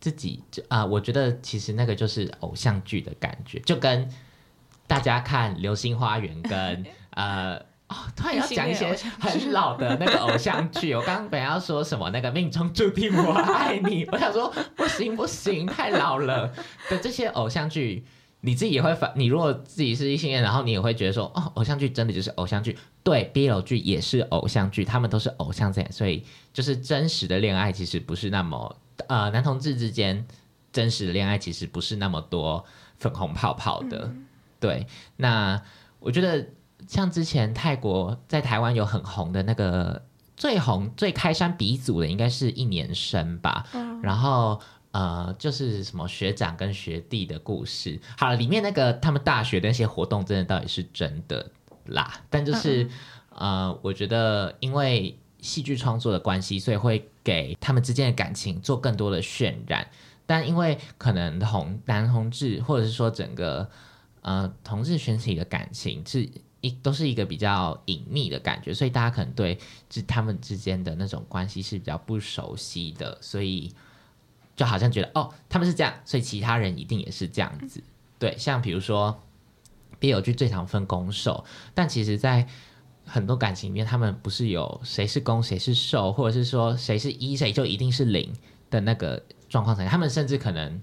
[0.00, 4.08] 自己就啊、我觉得其实那个就是偶像剧的感觉，就跟
[4.86, 7.71] 大家看《流星花园》跟 呃。
[7.92, 16.50] 哦，突然要讲一些很老的那个偶像剧，我刚刚本来要说什么那个命中注定我爱你，我想说不行不行，太老了
[16.88, 18.06] 的这些偶像剧，
[18.40, 26.24] 你自己也会反，你如果自己是异性恋，然后你也会觉得说，哦，偶像剧真的就是偶像剧，对，BL 剧也是偶像剧，他们都是偶像在演，所以
[26.54, 28.76] 就是真实的恋爱其实不是那么，
[29.08, 30.26] 呃，男同志之间
[30.72, 32.64] 真实的恋爱其实不是那么多
[32.96, 34.10] 粉红泡泡的，
[34.58, 35.60] 对，那
[36.00, 36.46] 我觉得
[36.88, 40.02] 像之前泰国在台湾有很红的那个
[40.36, 44.60] 最红最开山鼻祖的，应该是一年生吧，嗯然后。
[44.92, 47.98] 呃，就是什么学长跟学弟的故事。
[48.14, 51.50] 好了，里面那个他们大学的那些活动，真的到底是真的
[51.86, 52.20] 啦？
[52.28, 52.86] 但就是、
[53.30, 59.88] 呃，我觉得因为戏剧创作的关系，所以会给他们之间的感情做更多的渲染。
[60.26, 63.70] 但因为可能同男同志，或者是说整个
[64.20, 66.28] 呃同志群体的感情是
[66.62, 69.58] 一都是一个比较隐秘的感觉，所以大家可能对
[69.90, 73.70] 之他们之间的那种关系是比较不熟悉的，所以
[74.56, 77.82] 就好像觉得哦他们是这样，所以其他人一定也是这样子。
[78.18, 79.20] 对，像比如说
[79.98, 81.44] 别有剧最常分攻受，
[81.74, 82.46] 但其实在
[83.04, 88.32] 很多感情里面，他们不是有谁是攻谁是受，或者是说谁是一谁就一定是零
[88.70, 90.80] 的那个状况下，他们甚至可能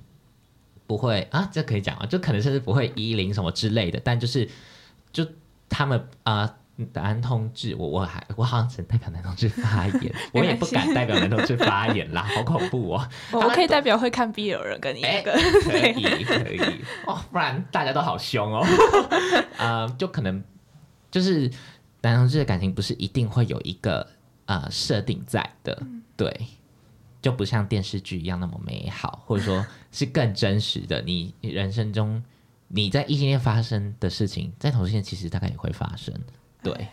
[0.86, 4.50] 不会啊，这可以讲啊，就可能甚至不会一零什么之类的，但就是
[5.14, 5.26] 就
[5.70, 6.42] 他们啊。
[6.42, 6.56] 呃
[6.94, 13.10] 男同志，我我还我好像只能代表男同志发言， 我也不敢代表男同志发言啦，好恐怖哦！
[13.34, 15.34] 我可以代表会看 BL 的人跟你哎那个，
[15.70, 18.66] 可以可以哦， 不然大家都好凶哦。
[19.60, 20.42] 呃，就可能
[21.12, 21.52] 就是
[22.00, 24.08] 男同志的感情不是一定会有一个
[24.46, 25.84] 呃设定在的，
[26.16, 26.34] 对，
[27.22, 31.02] 就不像电视剧一样那么美好，或者说是更真实的。
[31.02, 32.24] 你人生中
[32.70, 36.14] 你在异性恋发生的事情，在同性恋其实大概也会发生，
[36.64, 36.88] 对，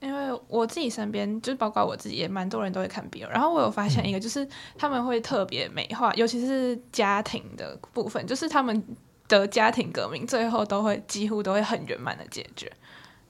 [0.00, 3.28] 因为我自己身边，就是包括我自己，也蛮多人都会看 BL。
[3.28, 8.82] 然后我有发现一个，就是他们会特别美化，尤其是家庭的部分，就是他们
[9.28, 12.70] 的家庭革命最后都会几乎都会很圆满的解决。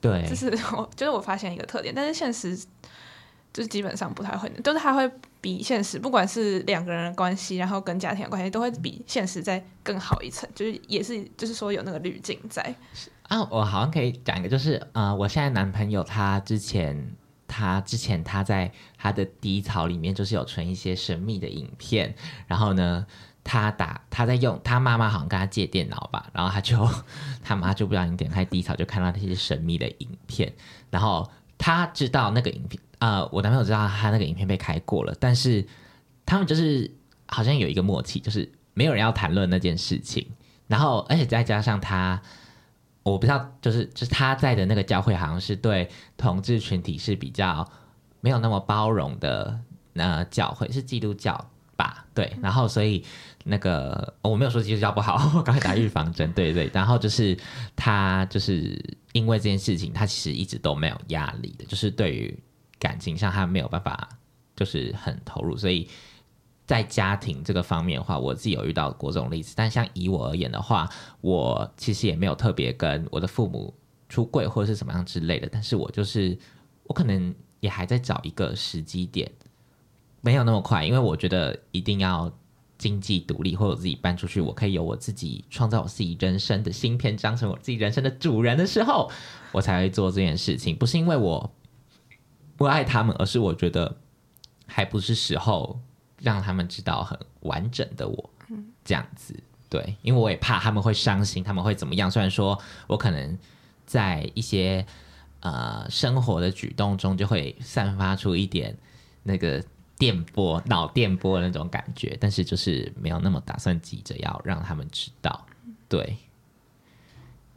[0.01, 2.59] 对这，是我就是我发现一个特点，但是现实
[3.53, 5.11] 就是基本上不太会，就是他会
[5.41, 12.75] 比现实，不管是两个人的关系，然后跟家庭的关系，都会比现实再更好一层，就是也是就是说有那个滤镜在。
[13.25, 17.15] 啊，我好像可以讲一个，就是呃，我现在男朋友他之前，
[17.47, 22.13] 他之前他在他的低槽里面，就是有存一些神秘的影片，
[22.49, 23.07] 然后呢，
[23.45, 26.89] 他打他在用，他妈妈好像跟他借电脑吧，然后他就
[27.43, 30.53] 他妈就不小心点开低槽，就看到那些神秘的影片，
[30.91, 35.67] 然后他知道那个影片，呃，我男朋友知道他那个影片被开过了，但是
[36.25, 36.91] 他们就是
[37.27, 40.25] 好像有一个默契，就是没有人要谈论那件事情，
[40.69, 42.23] 然后而且再加上他。
[43.03, 47.67] 我不知道，就是就是他在的那个教会，好像是对同志群体是比较
[48.21, 49.59] 没有那么包容的
[49.95, 52.05] 那教会，是基督教吧？
[52.15, 53.03] 对，然后所以
[53.45, 57.37] 那个、我没有说基督教不好，我刚才打预防针，对对，然后就是
[57.75, 58.79] 他就是
[59.13, 62.39] 因为这件事情，他其实一直都没有压力的，就是对于
[62.81, 64.09] 感情上他没有办法
[64.57, 65.89] 就是很投入，所以。
[66.67, 70.89] 在家庭这个方面的话，我自己有遇到过这种例子，但像以我而言的话，
[71.21, 73.75] 我其实也没有特别跟我的父母
[74.09, 76.39] 出柜或者是什么样之类的，但是我就是
[76.85, 79.29] 我可能也还在找一个时机点，
[80.21, 82.33] 没有那么快，因为我觉得一定要
[82.79, 89.11] 经济独立，或者自己搬出去，我可以有我自己创造我自己人生的新篇章，成我自己人生的主人的时候，
[89.51, 91.53] 我才会做这件事情，不是因为我
[92.61, 93.97] 不爱他们，而是我觉得
[94.67, 95.81] 还不是时候
[96.19, 98.31] 让他们知道很完整的我，
[98.85, 99.35] 这样子。
[99.71, 102.11] 对，因为我也怕他们会伤心，他们会怎么样？
[102.11, 103.39] 虽然说我可能
[103.87, 104.85] 在一些
[105.41, 108.77] 呃生活的举动中就会散发出一点
[109.23, 109.65] 那个
[109.97, 115.47] 电波、脑电波的那种感觉，但是就是没有那么打算急着要让他们知道。
[115.89, 116.19] 对，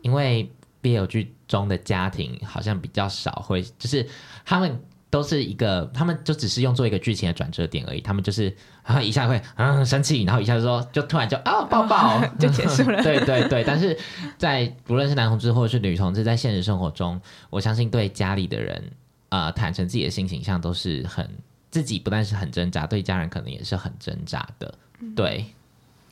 [0.02, 0.50] 因为
[0.82, 4.08] BL 剧中的家庭好像比较少会，就是
[4.46, 4.82] 他们
[5.13, 8.02] 都是一个，他们就只是用做一个剧情的转折点而已。
[8.02, 13.95] 他们就是 啊一下会嗯生气，然后一下就说就突然就啊 抱抱就结束了对对 对，但是
[14.39, 17.21] 在不论是男同志或者是女同志，在现实生活中，
[17.52, 18.84] 我相信对家里的人
[19.30, 21.30] 呃坦诚自己的性倾向都是很
[21.69, 24.73] 自己不但是很挣扎，对家人可能也是很挣扎的。
[25.15, 25.45] 对，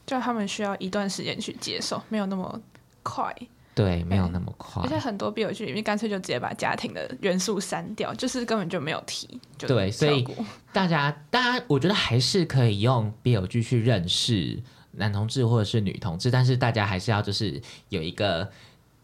[0.05, 2.61] 就他们需要一段时间去接受，没有那么
[3.01, 3.35] 快。
[3.73, 4.89] 对，没有那么快而。
[4.89, 9.39] 且很多 BL 剧里面干脆就直接把家庭的元素删掉，就是根本就没有提。
[9.57, 10.27] 就对所以
[10.73, 18.51] 大家，大家，我觉得还是可以用 BL 剧去认识男同志或者是女同志，但是大家还是要就是有一个，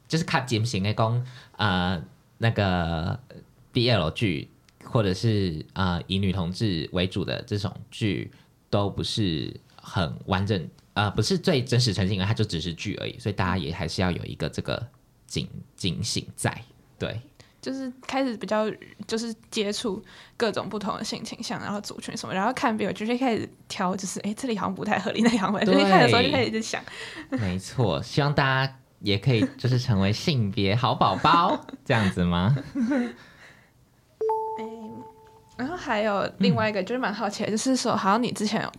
[0.07, 1.25] 就是看节目型的公
[1.55, 2.03] 呃
[2.39, 3.17] 那个
[3.73, 4.49] BL 剧，
[4.83, 8.29] 或者是呃以女同志为主的这种剧，
[8.69, 14.83] 都不是很完整，呃，不是最真实呈现的，它就只是剧而已，所以大家也还是要有一个这个
[15.27, 16.63] 警警醒在，
[16.97, 17.21] 对。
[17.59, 18.65] 就是开始比较
[19.05, 20.01] 就是接触
[20.37, 25.77] 各种不同的性倾向，然后族群什么，然后看 BL 剧就开始挑，就是哎这里好像不太合理，那里好像不太合理。
[25.83, 26.81] 对看的时候就开始一直想，
[27.29, 32.55] 没错，希望大家也可以就是成为性别好宝宝这样子吗？
[35.57, 38.71] 然后还有另外一个就是蛮好奇的，就是说好像你之前有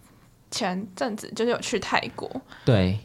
[0.50, 2.30] 前阵子就是有去泰国，
[2.64, 2.98] 对，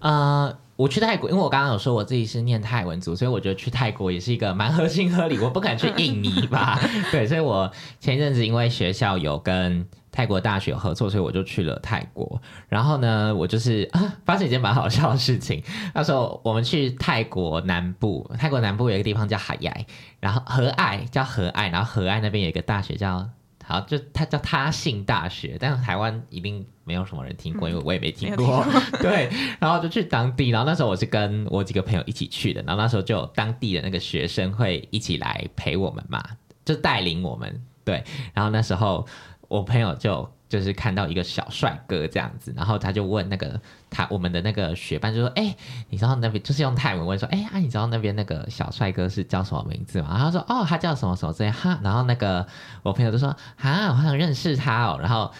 [0.00, 5.38] 呃，我去泰国，因为我刚刚有说我自己是念泰文组，所以我觉得去泰国也是一个蛮合情合理。
[5.42, 6.78] 我不敢去印尼吧，
[7.10, 7.70] 对，所以我
[8.00, 12.40] 前一阵子因为学校有跟泰国大学有合作，所以我就去了泰国。
[12.68, 15.62] 然后呢，我就是、啊、发生一件蛮好笑的事情。
[15.94, 19.74] 那时候我们去泰国南部，泰国南部有一个地方叫海牙，
[20.20, 23.28] 然后和爱叫和爱，然后和爱那边有一个大学叫。
[23.66, 28.64] 好，就他叫他信大学，但是台湾一定没有什么人听过，因为我也没听过。
[29.00, 36.22] 对，然后就去当地，然后那时候我是跟我几个朋友一起去的，然后那时候就有当地的那个学生会一起来陪我们嘛，
[36.64, 37.64] 就带领我们。
[37.84, 39.06] 对，然后那时候
[39.48, 45.56] 我朋友就就是看到一个小帅哥这样子，然后他就问那个他我们的那个学伴就说：“哎、
[45.90, 52.46] 你知道那边就是用泰文问说，哎、啊，你知道那边那个小帅哥是叫什么名字吗？”然后他说：“哦，他叫什么什么之类哈。”然后那个
[52.84, 55.32] 我朋友就说：“哈，我想认识他哦。”然后。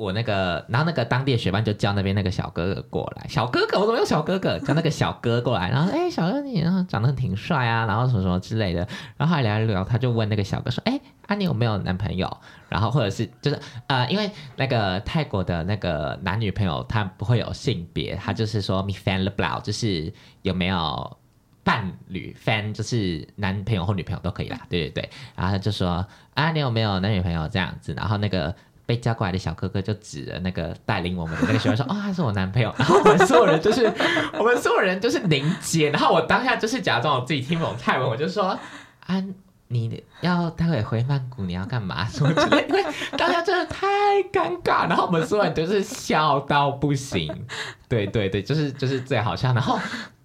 [0.00, 4.58] 我那个，然后那个当地的学伴就叫那边那个小哥哥过来，小哥哥，我怎么有小哥哥？
[4.60, 12.34] 叫那个小哥过来，然后哎、小哥你然后长得挺帅啊，然后什么什么之类的，然后后来聊一聊，他就问那个小哥说，哎、啊你有没有男朋友？
[12.70, 20.10] 然后或者是就是呃，因为那个泰国的那个男女朋友他不会有性别，他就是说 me fan the blow，就是
[20.40, 21.18] 有没有
[21.62, 25.10] 伴侣 fan 就是男朋友或女朋友都可以啦，对对对。
[25.36, 27.92] 然后他就说啊，你有没有男女朋友这样子？
[27.92, 28.54] 然后那个
[28.90, 32.74] 被叫过来的小哥哥就指着那个带领我们的那个学生说，哦，他是我男朋友。
[32.76, 33.86] 然后我们所有人就是
[34.36, 38.58] 我们所有人就是凝结，然后我当下就是假装我自己听不懂泰文，我就说
[39.06, 39.24] 啊。
[39.72, 42.04] 你要待会回曼谷，你要干嘛？
[42.04, 42.66] 什么之类？
[42.68, 42.84] 因为
[43.16, 43.86] 大家真的太
[44.32, 47.32] 尴尬，然后我们所有人就是笑到不行。
[47.88, 49.78] 对对对，就是就是最好笑，然后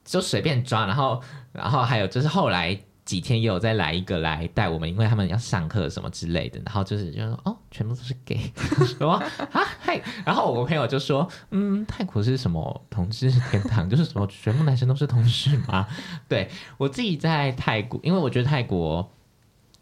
[0.03, 8.51] 就随便抓，然后然后还有就是后来几天也有再来一个来带我们，因为他们要上课什么之类的，然后就是就说哦，全部都是 gay，
[8.87, 15.87] 什么啊嗨，然后我朋友就说嗯，泰国是什么同志天堂，就是什么全部男生都是同志吗？
[16.27, 19.07] 对我自己在泰国，因为我觉得泰国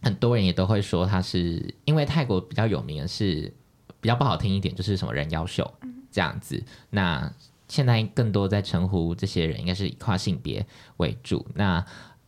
[0.01, 3.53] 很多人也都会说他是因为泰国比较有名的是
[4.01, 5.73] 比较不好听一点，就是什么人妖秀
[6.11, 7.31] 这样子，那。
[7.69, 10.63] 现在更多在称呼这些人应该是以跨性别
[10.97, 11.43] 为主。
[11.55, 11.83] 那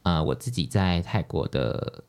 [0.06, 2.04] 呃，我自己在泰国的，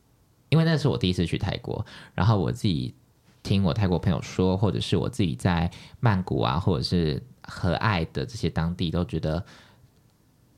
[0.50, 2.94] 因为那是我第一次去泰国，然后我自己
[3.42, 9.42] 听我泰国朋友说，或者是我自己在曼谷啊，或者是和爱的这些当地，都觉得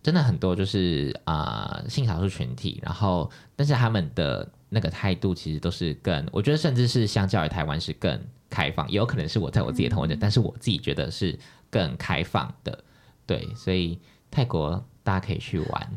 [0.02, 8.20] 真的很多就是啊、呃性少数群体，然后但是他们的那个态度其实都是更，我觉得甚至是相较于台湾是更
[8.50, 11.38] 开放，也有可能是我在我自己的同温层，但是我自己觉得是
[11.70, 12.82] 更开放的，
[13.26, 13.96] 对，所以
[14.28, 15.88] 泰国大家可以去玩，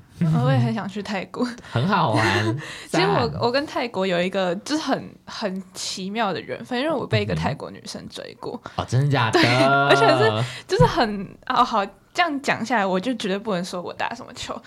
[0.44, 1.46] 我也很想去泰国。
[1.70, 2.58] 很好玩。
[2.90, 9.40] 其实我我跟泰国有一个就是很很奇妙的缘分，因为我被一个泰国女生追过，哦，真的假的？
[9.90, 14.60] 而且是就是很哦好，这样讲下来，我就绝对不能说我打什么球。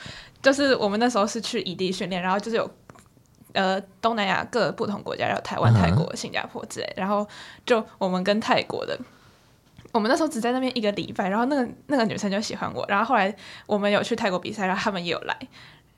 [0.42, 2.70] 就是我们那时候是去异地训练，然后就是有
[3.55, 7.27] 呃东南亚各不同国家，然后台湾、泰国、新加坡之类，然后
[7.64, 8.99] 就我们跟泰国的。
[9.94, 15.38] 我们那时候只在那边一个礼拜，然后那个那个女生就喜欢我，然后后来我们有去泰国比赛，然后他们也有来，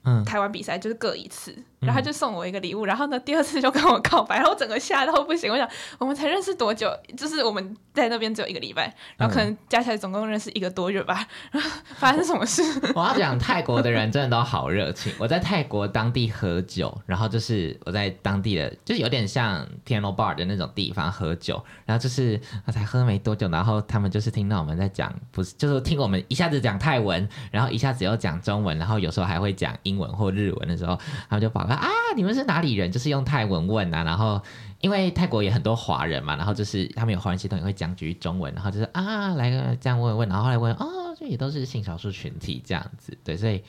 [0.05, 0.23] 嗯。
[0.25, 1.57] 台湾比赛就是各一次，
[1.87, 5.69] 然后他就送我一个礼物，然后呢第二次就跟我告白，然后我整个吓到不行，我想
[5.99, 6.91] 我们才认识多久？
[7.17, 12.63] 就是我们在那边只有一个礼拜，然后可能加起来总共认识一个多月吧，然 后发生什么事？
[12.95, 15.13] 我要讲泰国的人真的都好热情。
[15.19, 32.91] 我在泰国当地喝酒，然后就是我在当地的，就是有点像 piano bar 的那种地方喝酒，然后就是我才喝没多久，然后他们就是听到我们在讲，不是就是听我们一下子讲泰文，然后一下子又讲中文，然后有时候还会讲英文或日文的时候，他们就跑过来啊，你们是哪里人？
[32.91, 34.41] 就是用泰文问啊，然后。
[34.83, 43.65] 因为泰国也很多华人嘛，然后就是他们有华人系统也会讲几句中文，然后就是啊来个这样问问，然后后来问哦，这也都是性少数群体这样子，对，所以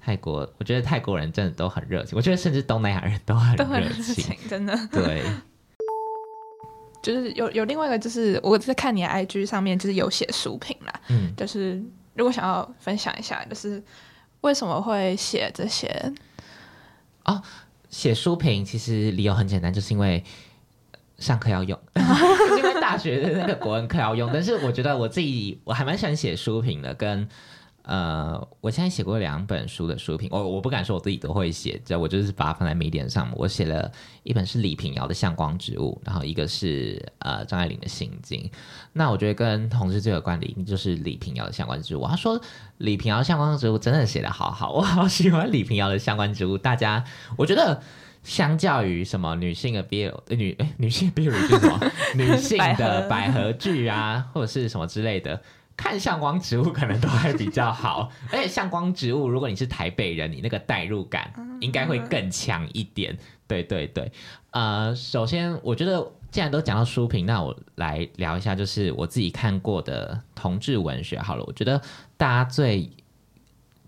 [0.00, 3.56] 泰国，我觉得泰国人真的都很热情，我觉得甚至东南亚人都很。
[3.56, 4.72] 热情，真的。
[4.92, 5.24] 对，
[7.02, 11.82] 就是有有另外一个，就是我在看你的 IG 上面，就是有写书评啦，嗯，就是
[12.14, 13.82] 如果想要分享一下，就是
[14.42, 15.90] 为什么会写这些？
[17.88, 20.22] 写书评其实理由很简单，就是因为
[21.18, 21.78] 上课要用，
[22.58, 24.30] 因为大学的那个国文课要用。
[24.32, 27.28] 但是我觉得我自己我还蛮喜欢写书评的，跟
[27.86, 33.32] 呃，我现在写过两本书的书评，我我不敢说我自己都会写，这我就是把它放在媒点上。
[33.36, 33.90] 我写了
[34.24, 38.40] 一本是李平遥的《向光植物》，然后一个是呃张爱玲的《心经》。
[38.92, 42.02] 那我觉得跟同志最有关的，就是李平遥的《向光植物》。
[42.08, 42.40] 他说
[42.78, 46.58] 李平遥《向光植物》真的写得好好，我好喜欢李平遥的《向光植物》。
[46.60, 47.04] 大家，
[47.38, 47.80] 我觉得。
[48.24, 51.92] 相较于什么女性的 BL 呃女哎女性 BL 是什么？
[52.16, 55.40] 女性的百合剧啊，或者是什么之类的，
[55.76, 58.10] 看向光植物可能都还比较好。
[58.32, 63.16] 而且向光植物，如果你是台北人，你那个代入感应该会更强一点。
[63.46, 64.10] 对对对，
[64.50, 71.44] 呃，首先我觉得既然都讲到书评，那我来聊一下，就是我自己看过的同志文学好了。
[71.46, 71.80] 我觉得
[72.16, 72.90] 大家最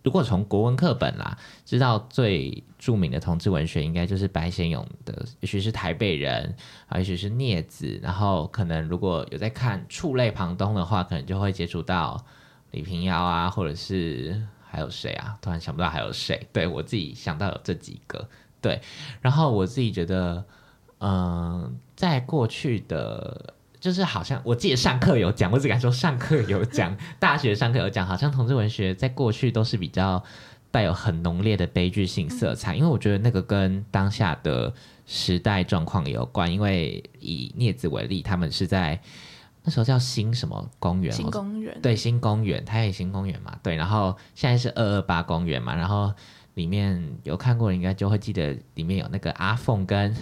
[0.03, 6.55] 如果从国文课本啦，知道最著名的同志文学，应该就是白先勇的，也许是台北人
[6.89, 12.25] 啊，也许是镊子，然后可能如果有在看触类旁通的话，可能就会接触到
[12.71, 14.41] 李平遥啊，或者是
[14.71, 15.37] 还有谁啊？
[15.43, 16.47] 突然想不到还有谁。
[16.53, 18.29] 对我自己想到有这几个，
[18.61, 18.81] 对，
[19.21, 20.45] 然后我自己觉得，
[21.01, 23.55] 嗯、在过去的。
[23.89, 30.23] 就是好像我记得上课有讲，我只敢说上课有讲， 大学上课有讲，好像同志文学在过去都是比较
[30.71, 34.71] 带有很浓烈的悲剧性色彩，因为我觉得那个跟当下的
[35.07, 36.53] 时代状况有关。
[36.53, 39.01] 因为以镊子为例，他们是在
[39.65, 46.13] 那时候叫新什么公园，新公园，对，新公园，台北新公园嘛，对，然后现在是二二八公园嘛，然后
[46.53, 50.15] 里面有看过应该就会记得里面有那个阿凤跟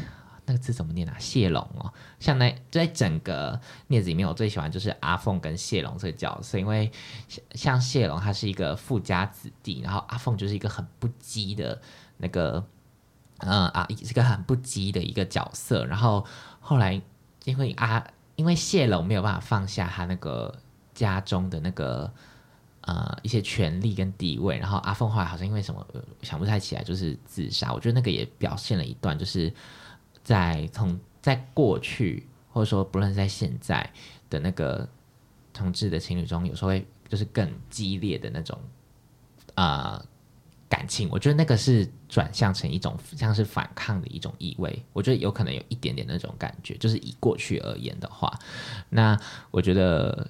[0.47, 1.17] 那个字怎么念啊？
[1.19, 6.91] 谢龙哦，像那在整个镊子里面，我最喜欢就是阿凤跟谢龙这个角色，因为
[7.53, 11.81] 像谢龙他是一个富家子弟，然后阿凤就是一个很不羁的
[12.17, 12.65] 那个，
[13.39, 16.25] 嗯啊，是个很不羁的一个角色，然后
[16.61, 17.01] 后来
[17.45, 20.55] 因为阿因为谢龙没有办法放下他那个
[20.95, 22.13] 家中的那个
[22.83, 25.85] 呃一些权利跟地位，然后阿凤后来好像因为什么、
[26.23, 27.73] 想不太起来，就是自杀。
[27.73, 29.53] 我觉得那个也表现了一段，就是
[30.27, 33.89] 在从在过去或者说不论在现在
[34.29, 34.87] 的那个
[35.53, 38.59] 同志的情侣中，有时候会就是更激烈的那种
[39.55, 39.95] 啊。
[39.95, 40.07] 呃
[40.69, 48.37] 感情，我觉得那个是转向成一种像是反抗的一种意味，我觉得有可能有一点点那种感觉，就是以过去而言的话，
[48.89, 49.17] 那
[49.53, 50.29] 我觉得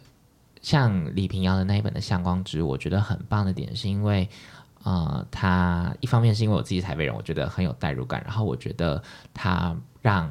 [0.60, 4.28] 像李平遥的那一本的《向光之》，我觉得很棒的点是因为，
[4.86, 9.02] 呃，他一方面是因为我自己是台北人，我觉得很有代入感，然后我觉得
[9.34, 10.30] 他让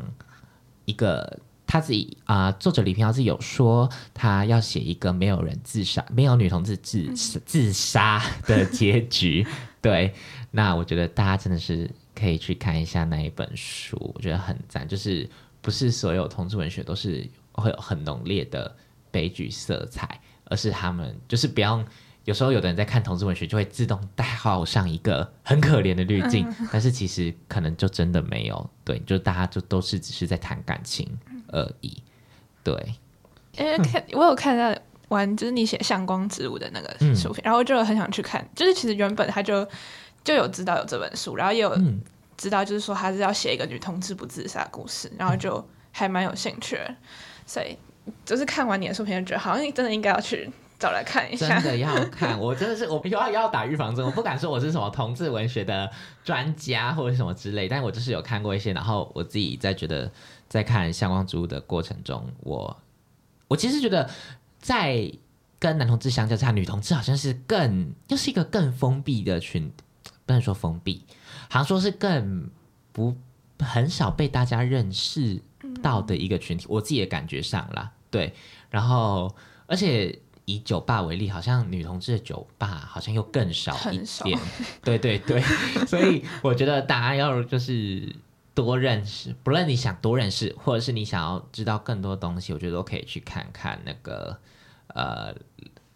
[0.86, 9.46] 一个他自己啊、作者李平遥自己有说，他要写一个没有人自杀、没有女同志自自杀的结局。
[9.84, 10.14] 对，
[10.52, 14.88] 那我觉得大家真的是可以去看一下那一本书，我觉得很赞。
[14.88, 15.30] 就是
[15.62, 18.74] 不是所有同志文学都是会有很浓烈的
[19.12, 21.84] 悲剧色彩，而是他们就是不要。
[22.26, 28.70] 有时候有的人在看同志文学，就会自动代号上一个很可怜的滤镜，但是其实可能就真的没有。
[28.84, 31.08] 对，就大家就都是只是在谈感情
[31.48, 32.02] 而已。
[32.64, 32.96] 对，
[33.58, 34.76] 因为看我有看到
[35.10, 38.44] 玩，就是你写向光植物的那个嗯书评，然后就很想去看。
[38.56, 39.68] 就是其实原本他就
[40.24, 42.02] 就有知道有这本书，然后也有嗯
[42.36, 46.96] 知道就是说他是要写一个女同志不自杀故事，然后就还蛮有兴趣的。
[47.46, 47.78] 所以
[48.26, 51.72] 就是看完你的书评，就觉得好像真的应该要去找来看一下真。
[51.72, 55.92] 的要看， 我真的是我又要要打预防针，我不敢说我是什么同志文学的
[56.24, 60.12] 专家或者什么之类，但我就是有看过一些，然后我自己在觉得
[60.48, 62.78] 在看《向光植物》的过程中，我
[63.48, 64.10] 我其实觉得
[64.60, 65.12] 在
[65.60, 69.72] 跟男同志相较之下，女同志好像是更又是一个更封闭的群，
[70.26, 71.04] 不能说封闭，
[71.50, 72.50] 好像说是更
[72.92, 73.16] 不
[73.60, 75.42] 很少被大家认识
[75.82, 78.34] 到的一个群体，我自己的感觉上啦，对，
[78.70, 79.34] 然后
[79.68, 84.40] 而且以酒吧为例，好像女同志的酒吧好像又更少一点，
[84.84, 85.42] 对对 对，
[85.88, 88.16] 所以我觉得大家要就是
[88.54, 94.40] 多认识，不论你想多认识，或者是你想要知道更多东西，我觉得都可以去看看那个
[94.90, 95.34] 呃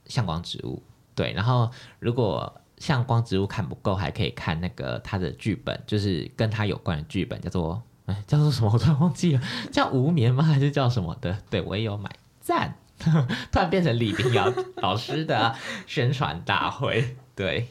[0.05, 0.81] 向光植物，
[1.13, 1.69] 对，然后
[1.99, 9.41] 如果向光植物看不够，还可以看那个他的剧本，就是跟他有关的剧本，叫做哎叫做什么，我突然忘记了，
[9.71, 10.43] 叫无眠吗？
[10.43, 11.37] 还是叫什么的？
[11.51, 12.75] 对我也有买，赞。
[13.51, 15.55] 突然变成李冰瑶老师的
[15.87, 17.67] 宣传大会，对，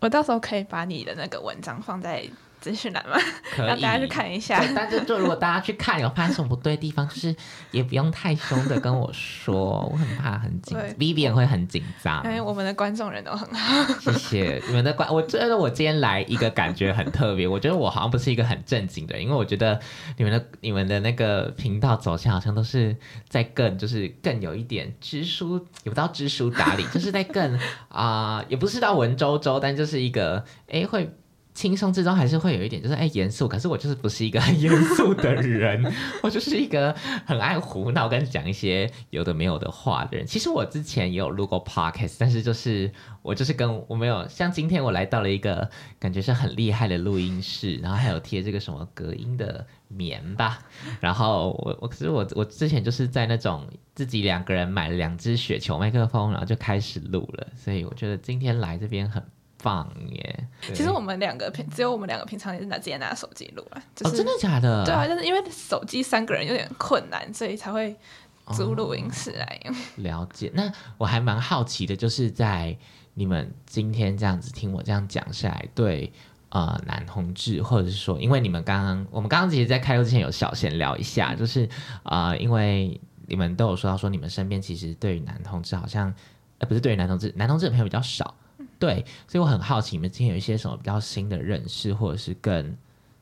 [0.00, 2.24] 我到时候可以把你的那个文章放在
[2.62, 3.16] 资讯栏吗？
[3.54, 4.62] 可以，让大家去看一下。
[4.74, 7.34] 但是就如果大家去看有发现什么不对的地方，就是
[7.72, 12.30] 也不用太凶的跟我说，我很怕很紧对，Vivian 会很紧张因。
[12.30, 19.80] 为我们的观众人都很好，谢谢你们的观，我觉得我今天来一个感觉很特别，我觉得我好像不是一个很正经的人，因为我觉得
[20.16, 22.96] 你们的你们的那个频道走向好像都是
[23.28, 27.58] 在更就是更有一点知书，也不到知书达理，就是在更
[27.88, 31.10] 啊、也不是到文绉绉，但就是一个哎会。
[31.54, 35.84] 轻松之中还是会有一点，就是哎严肃，可是我就是不是一个很严肃的人，
[36.22, 36.94] 我就是一个
[37.26, 40.26] 很爱胡闹跟讲一些有的没有的话的人。
[40.26, 42.90] 其实我之前也有录过 podcast，但是就是
[43.20, 50.58] 我就是跟我没有像今天我来到了一个感觉是很厉害的录音室，然后还有贴这个什么隔音的棉吧，
[51.00, 59.22] 然后我我可是我我之前就是在那种自己两个人买了两只雪球麦克风，然后就开始录了，所以我觉得今天来这边很
[59.62, 60.48] 棒耶。
[60.74, 64.84] 其实我们两个平只有我们两个平常也是拿直接拿手机录啊，就哦，是、真的假的？
[64.84, 67.96] 对啊，就是因为手机三个人有点困难，所以才会
[68.44, 69.74] 哦租录音室来用。
[70.04, 70.50] 了解。
[70.54, 72.76] 那我还蛮好奇的，就是在
[73.14, 76.12] 你们今天这样子听我这样讲下来，对
[76.50, 81.68] 呃男同志，或者是说，因为你们刚刚我们刚刚其实，在开录之前有小闲聊一下，就是
[82.04, 86.12] 呃，因为你们都有说到说，你们身边其实对于男同志好像，
[86.58, 88.34] 呃，不是对于男同志，男同志的朋友比较少，
[88.82, 92.76] 对，所以我很好奇，你们今天有一些什么比较新的认识，或者是更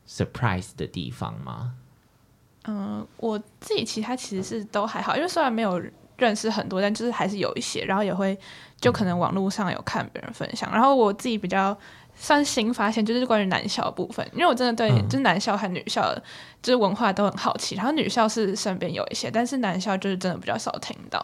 [0.09, 1.75] surprise 的地方吗？
[2.63, 5.79] 嗯，我自己其他其实是都还好，因为虽然没有
[6.17, 8.35] 认识很多，但就是还是有一些，然后也会
[8.79, 11.77] 就可能网络上有看别人分享，然后我自己比较
[12.15, 16.23] 算新发现，就是关于男校的部分，因为我真的对嗯就是男校和女校的
[16.63, 21.19] 就是文化都很好奇，然后女校是身边有一些，但是男校就是真的比较少听到，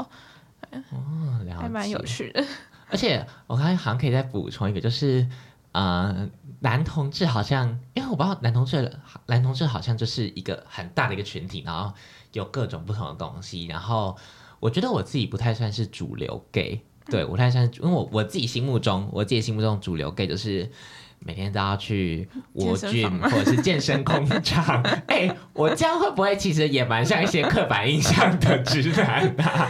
[0.91, 2.45] 哦，还蛮有趣的。
[2.89, 5.27] 而且我刚才好像可以再补充一个，就是
[5.71, 6.27] 呃，
[6.59, 11.93] 男同志好像，因为我不知道男同志男同志好像就是一个很大的一个群体，然后
[12.33, 13.65] 有各种不同的东西。
[13.65, 14.17] 然后
[14.59, 20.71] 我觉得我自己不太算是主流 gay，对不太算，因为我我自己心目中，我自己心目中主流 gay 就是。
[21.19, 29.69] 每天都要去我俊或者是健身工厂， 哎、我这样会不会其实也蛮像一些刻板印象的直男啊？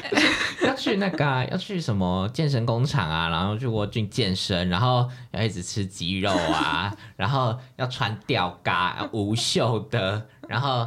[0.66, 10.86] 要去那个啊、要去什么健身工厂啊，然后去沃郡健身，然后要一直吃鸡肉啊， 然后要穿吊嘎要无袖的，然后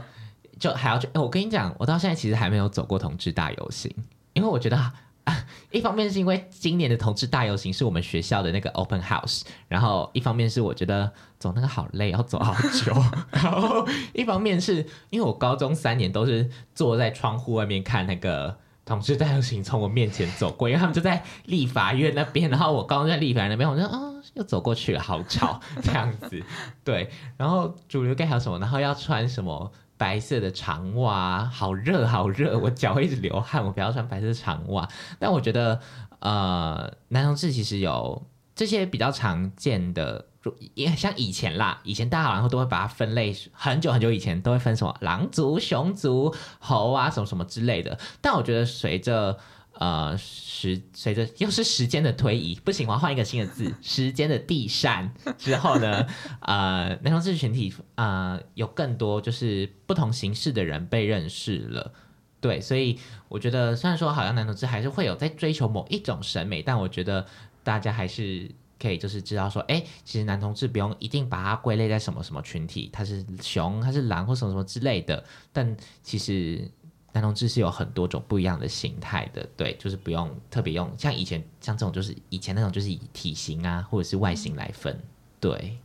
[0.60, 1.08] 就还要去。
[1.14, 3.94] 哎我跟你讲，我到现在其实还没有走过同志大游行，
[4.34, 4.92] 因为我觉得。
[5.26, 12.94] 啊 一方面是因为今年的同志大游行是我们学校的那个 open house，然后一方面是我觉得走那个好累，要走好久，
[13.32, 24.00] 然后一方面是因为我高中三年都是坐在窗户外面看那个同志大游行从我面前走过，因为他们就在立法院那边，然后我高中在立法院那边，我就啊、
[24.34, 26.44] 又走过去了，好吵这样子。
[26.84, 28.60] 对，然后主流该还有什么？
[28.60, 29.72] 然后要穿什么？
[30.02, 34.90] 白色的长袜，好热好热， 我脚会一直流汗，我不要穿白色的长袜。
[35.20, 35.80] 但我觉得，
[36.18, 38.26] 呃，男同志其实有
[38.56, 40.26] 这些比较常见的，
[40.74, 48.00] 也像以前啦，以前大家好像都会把它分类，很久很久以前都会分什么狼族、熊族、猴啊什么什么之类的。
[48.22, 49.38] 但我觉得随着
[49.82, 55.10] 呃时随着又是时间的推移，不行，我要换一个新的字，时间的递嬗
[55.40, 56.06] 之后呢，
[56.42, 61.92] 呃，男同志群体呃有更多就是不同形式的人被认识了。
[62.40, 67.26] 对，所以我觉得虽然说好像男同志还是会有在追求某一种审美，但我觉得
[67.64, 76.70] 大家还是可以就是知道说，哎，其实男同志不用一定把它归类在什么什么群体，他是熊，他是狼或什么什么之类的，但其实
[77.14, 85.00] 男同志是有很多种不一样的形态的，对，就是不用特别用像以前像这种就是以前那种就是以体型啊或者是外形来分，
[85.40, 85.78] 对。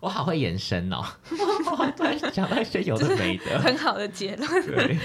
[0.00, 4.48] 我好会延伸哦，我突然想到一些有的没的， 很好的结论。
[4.66, 4.98] 对，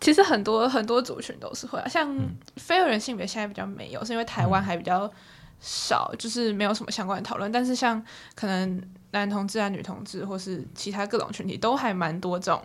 [0.00, 5.12] 其实很多很多族群都是会啊，像嗯非二元性别现在比较没有，是因为台湾还比较
[5.60, 7.52] 少，就是没有什么相关的讨论。
[7.52, 8.02] 但是像
[8.34, 12.64] 可能男同志啊、女同志，或是其他各种群体，都还蛮多这种，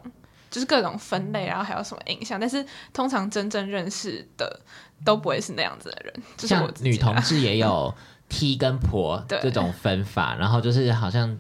[0.50, 2.40] 就是各种分类，然后还有什么印象。
[2.40, 4.60] 但是通常真正认识的
[5.06, 7.94] 都不会是那样子的人，就是我像女同志也有
[8.30, 11.40] T 跟婆 对这种分法，然后就是好像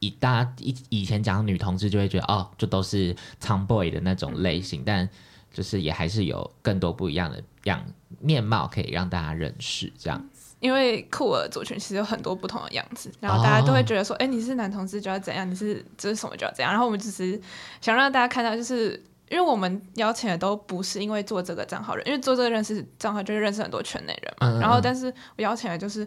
[0.00, 5.08] 以大家以以前讲女同志就会觉得哦，就都是 tomboy 的那种类型，但
[5.52, 7.84] 就是也还是有更多不一样的样
[8.20, 10.28] 面貌可以让大家认识，这样
[10.66, 16.72] 因为酷儿族群其实有很多不同的样子，然后大家都会觉得说，哎、你是男同志就要怎样，你是就是什么就要怎样。
[16.72, 17.40] 然后我们只是
[17.80, 24.48] 想让大家看到，就是因为我们邀请的都不是因为做这个账号人，因为做这个认识账号就是认识很多圈内人嘛。
[24.48, 25.06] 嗯嗯嗯然后，但是
[25.36, 26.06] 我邀请的就是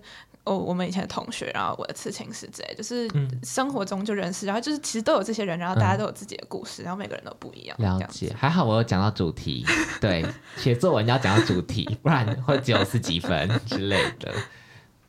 [0.49, 7.77] 哦，我们以前的同学，然后我的刺青师之类，就是嗯生活中就认识，然后就是其实都有这些人，然后大家都有自己的故事，然后每个人都不一样。
[7.79, 9.63] 了解，还好我有讲到主题，
[10.01, 10.25] 对，
[10.57, 14.33] 写作文要讲到主题，不然会只有四几分之类的，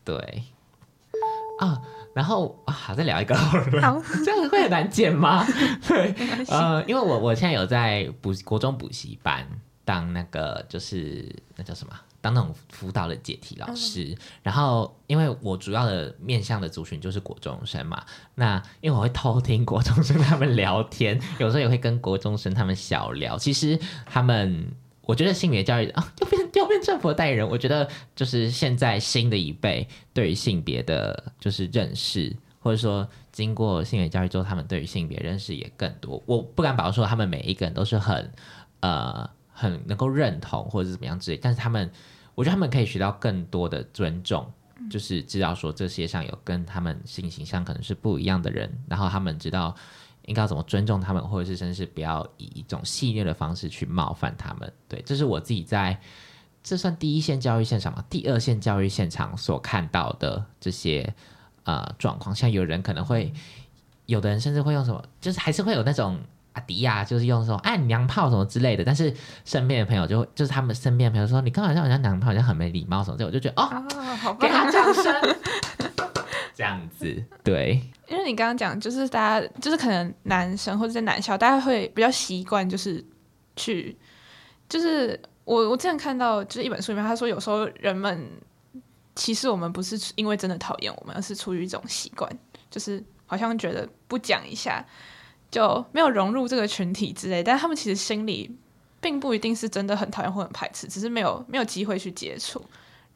[0.04, 0.44] 对，
[1.58, 1.80] 啊，
[2.12, 5.46] 然后啊，好再聊一个好了，好， 这样会很难剪吗？
[5.88, 6.14] 对。
[6.48, 9.46] 呃，因为我我现在有在补国中补习班
[9.86, 11.94] 当那个就是那叫什么？
[12.20, 18.04] 当那种辅导的解题老师，然后因为我主要的面向的族群就是国中生嘛，
[18.34, 23.38] 那因为我会偷听国中生他们聊天， 有时候也会跟国中生他们小聊。
[23.38, 24.70] 其实他们，
[25.02, 27.48] 我觉得性别教育啊，又变又变政府的代言人。
[27.48, 36.22] 我觉得就是现在新的一辈对于性别的就是认识，或者说经过性别教育之后，他们对于性别认识也更多。
[36.26, 38.30] 我不敢保证说他们每一个人都是很
[38.80, 39.28] 呃
[39.60, 41.90] 很能够认同或者是怎么样之类，但是他们，
[42.34, 44.50] 我觉得他们可以学到更多的尊重。
[44.90, 49.76] 就是知道说这世界上有跟他们性形象可能是不一样的人，然后他们知道
[50.24, 54.72] 应该要怎么尊重他们，或者是甚至不要以一种戏谑的方式去冒犯他们。
[54.88, 56.00] 对，这是我自己在
[56.62, 61.14] 这算第一线教育现场嘛，第二线教育现场所看到的这些
[61.64, 62.34] 呃状况。
[62.34, 63.30] 像有人可能会，
[64.06, 66.18] 有的人甚至会用什么，就是还是会有那种。
[66.52, 73.16] 阿迪亚就是用说哎娘炮什么之类的，但是身边的朋友就会就是他们身边的朋友说你刚好像好像娘炮，好像很没礼貌什么。
[73.16, 74.64] 的，我就觉得哦，啊，好给棒！
[74.66, 75.36] 他掌声，
[76.54, 77.22] 这样子。
[77.44, 83.04] 对，因为你刚刚讲，就是大家就是可能男生或者在男校，大家会比较习惯就是
[83.56, 83.96] 去，
[84.68, 88.28] 就是我我之前看到就是一本书里面，他说有时候人们
[89.14, 92.30] 歧视我们不是因为真的讨厌我们，而是出于一种习惯，
[92.70, 94.84] 就是好像觉得不讲一下
[95.50, 98.50] 就没有融入这个群体之类，但他们其实心里
[99.00, 102.64] 并不一定是真的很讨厌或很排斥，只是没有没有机会去接触。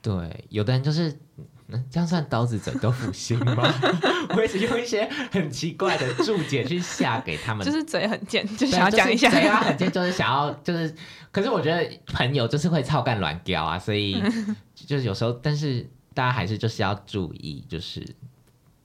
[0.03, 1.09] 对，有的人就是，
[1.69, 3.63] 嗯，这样算刀子嘴豆腐心吗？
[4.37, 9.31] 我一直用一些很奇怪的注解去下给他们，就是嘴很贱，就对想要讲一下。
[9.31, 10.95] 就是对啊，很贱，就是想要，就是，
[11.31, 14.23] 可是我觉得朋友就是会操干乱屌啊，所以
[14.75, 18.07] 就是有时候，但是大家还是就是要注意，就是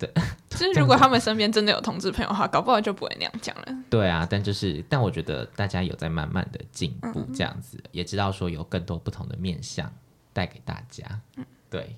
[0.50, 3.66] 就是如果他们身边真的有同志朋友的话，搞不好就不会那样讲了。
[3.90, 9.92] 对啊，但就是，但我觉得大家有在慢慢的进步，这样子、也知道说有更多不同的面向
[10.34, 11.06] 带给大家，
[11.70, 11.96] 对。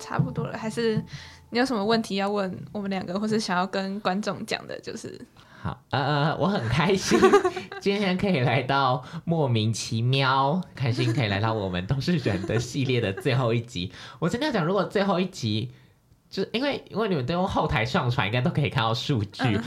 [0.00, 1.02] 差不多了，还是
[1.50, 4.78] 你有什么问题要问我们两个，或是想要跟观众讲的？
[4.80, 5.18] 就是
[5.62, 7.18] 好，呃，我很开心
[7.80, 13.92] 今天可以来到莫名其妙，开心可以来到我们都是人的系列的最后一集。
[14.18, 15.70] 我真的要讲，如果最后一集，
[16.34, 19.44] 就是因为因为你们都用后台上传，应该都可以看到数据。
[19.44, 19.62] 嗯我想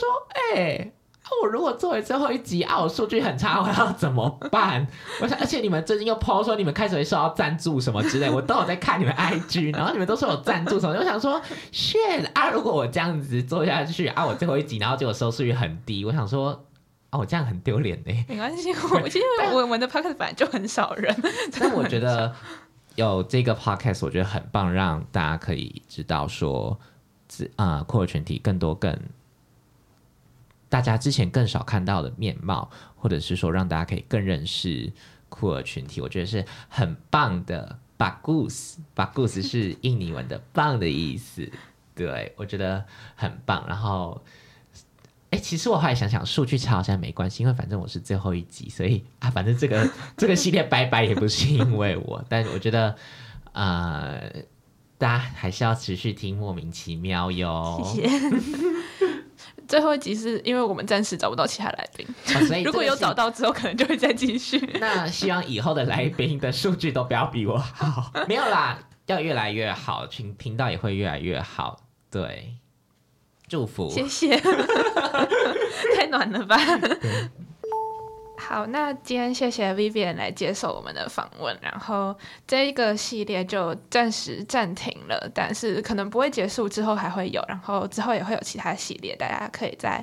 [0.00, 0.90] 说，哎、
[1.22, 4.86] 啊我如果作为最后一集啊，我数据很差，我要怎么办？
[5.20, 11.38] 我想，而且你们最近又 PO 说你们开始会收到赞助什么之类，我都有在看你们 IG，然后你们都说有赞助什么，我想说
[11.70, 12.48] ，shit 啊！
[12.48, 16.64] 如果我这样子做下去啊，我最后一集，然后结果收视率很低，我想说，
[17.10, 18.24] 哦，我这样很丢脸呢。
[18.26, 21.14] 没关系，我其实我们的 podcast 本来就很少人，
[21.60, 22.34] 但我觉得
[22.98, 26.76] 有这个 podcast，我觉得很棒，让大家可以知道说，
[27.54, 28.98] 啊酷儿群体更多更
[30.68, 34.92] 大家之前更少看到的面貌，或者是说让大家可以更认识
[35.28, 37.78] 酷儿群体，我觉得是很棒的。
[37.96, 41.48] bagus，bagus 是印尼文的“棒”的意思，
[41.94, 42.84] 对我觉得
[43.14, 43.64] 很棒。
[43.68, 44.20] 然后。
[45.38, 52.96] 哎，其实我后来想想，数据差好像没关系，因为反正我是最后一集，所以啊，反正这个 这个系列拜拜也不是因为我，但我觉得，
[53.52, 54.20] 呃，
[54.98, 57.80] 大家还是要持续听莫名其妙哟。
[57.84, 58.18] 谢谢。
[59.68, 64.58] 最后一集是因为我们暂时找不到其他来宾，哦所以 如果有找到，之后，可能就会再继续。
[64.80, 68.10] 那希望以后的来宾的数据都不要比我好。
[68.26, 71.78] 没有啦，要越来越好，频频道也会越来越好。
[72.10, 72.54] 对，
[73.48, 73.88] 祝福。
[73.90, 74.36] 谢谢，
[75.96, 76.56] 太暖了吧？
[78.36, 90.02] 好，那今天谢谢 Vivian 来接受我们的访问，然后这一个系列就暂时暂停了，但是可能不会结束，之后还会有，然后之后也会有其他系列，大家可以再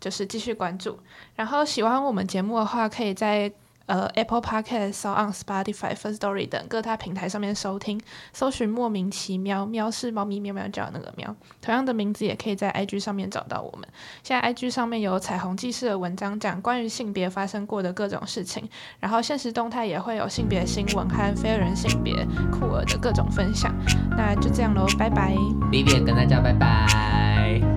[0.00, 0.98] 就是继续关注。
[1.36, 3.52] 然后喜欢我们节目的话，可以在
[3.86, 8.00] 呃 Apple Podcast、s o n Spotify、First Story 等各大平台上面收听，
[8.32, 13.88] 搜寻莫名其妙，喵是猫咪喵喵叫的那个喵，同样的名字也可以在 IG 上面找到我们。
[14.22, 18.68] 现在 IG 上面有彩虹记事的文章，讲关于性别发生过的各种事情，
[19.00, 22.14] 然后现实动态也会有性别新闻和非人性别
[22.50, 23.74] 酷儿的各种分享。
[24.10, 25.34] 那就这样喽，拜拜。
[25.70, 27.71] Vivian 跟大家拜拜。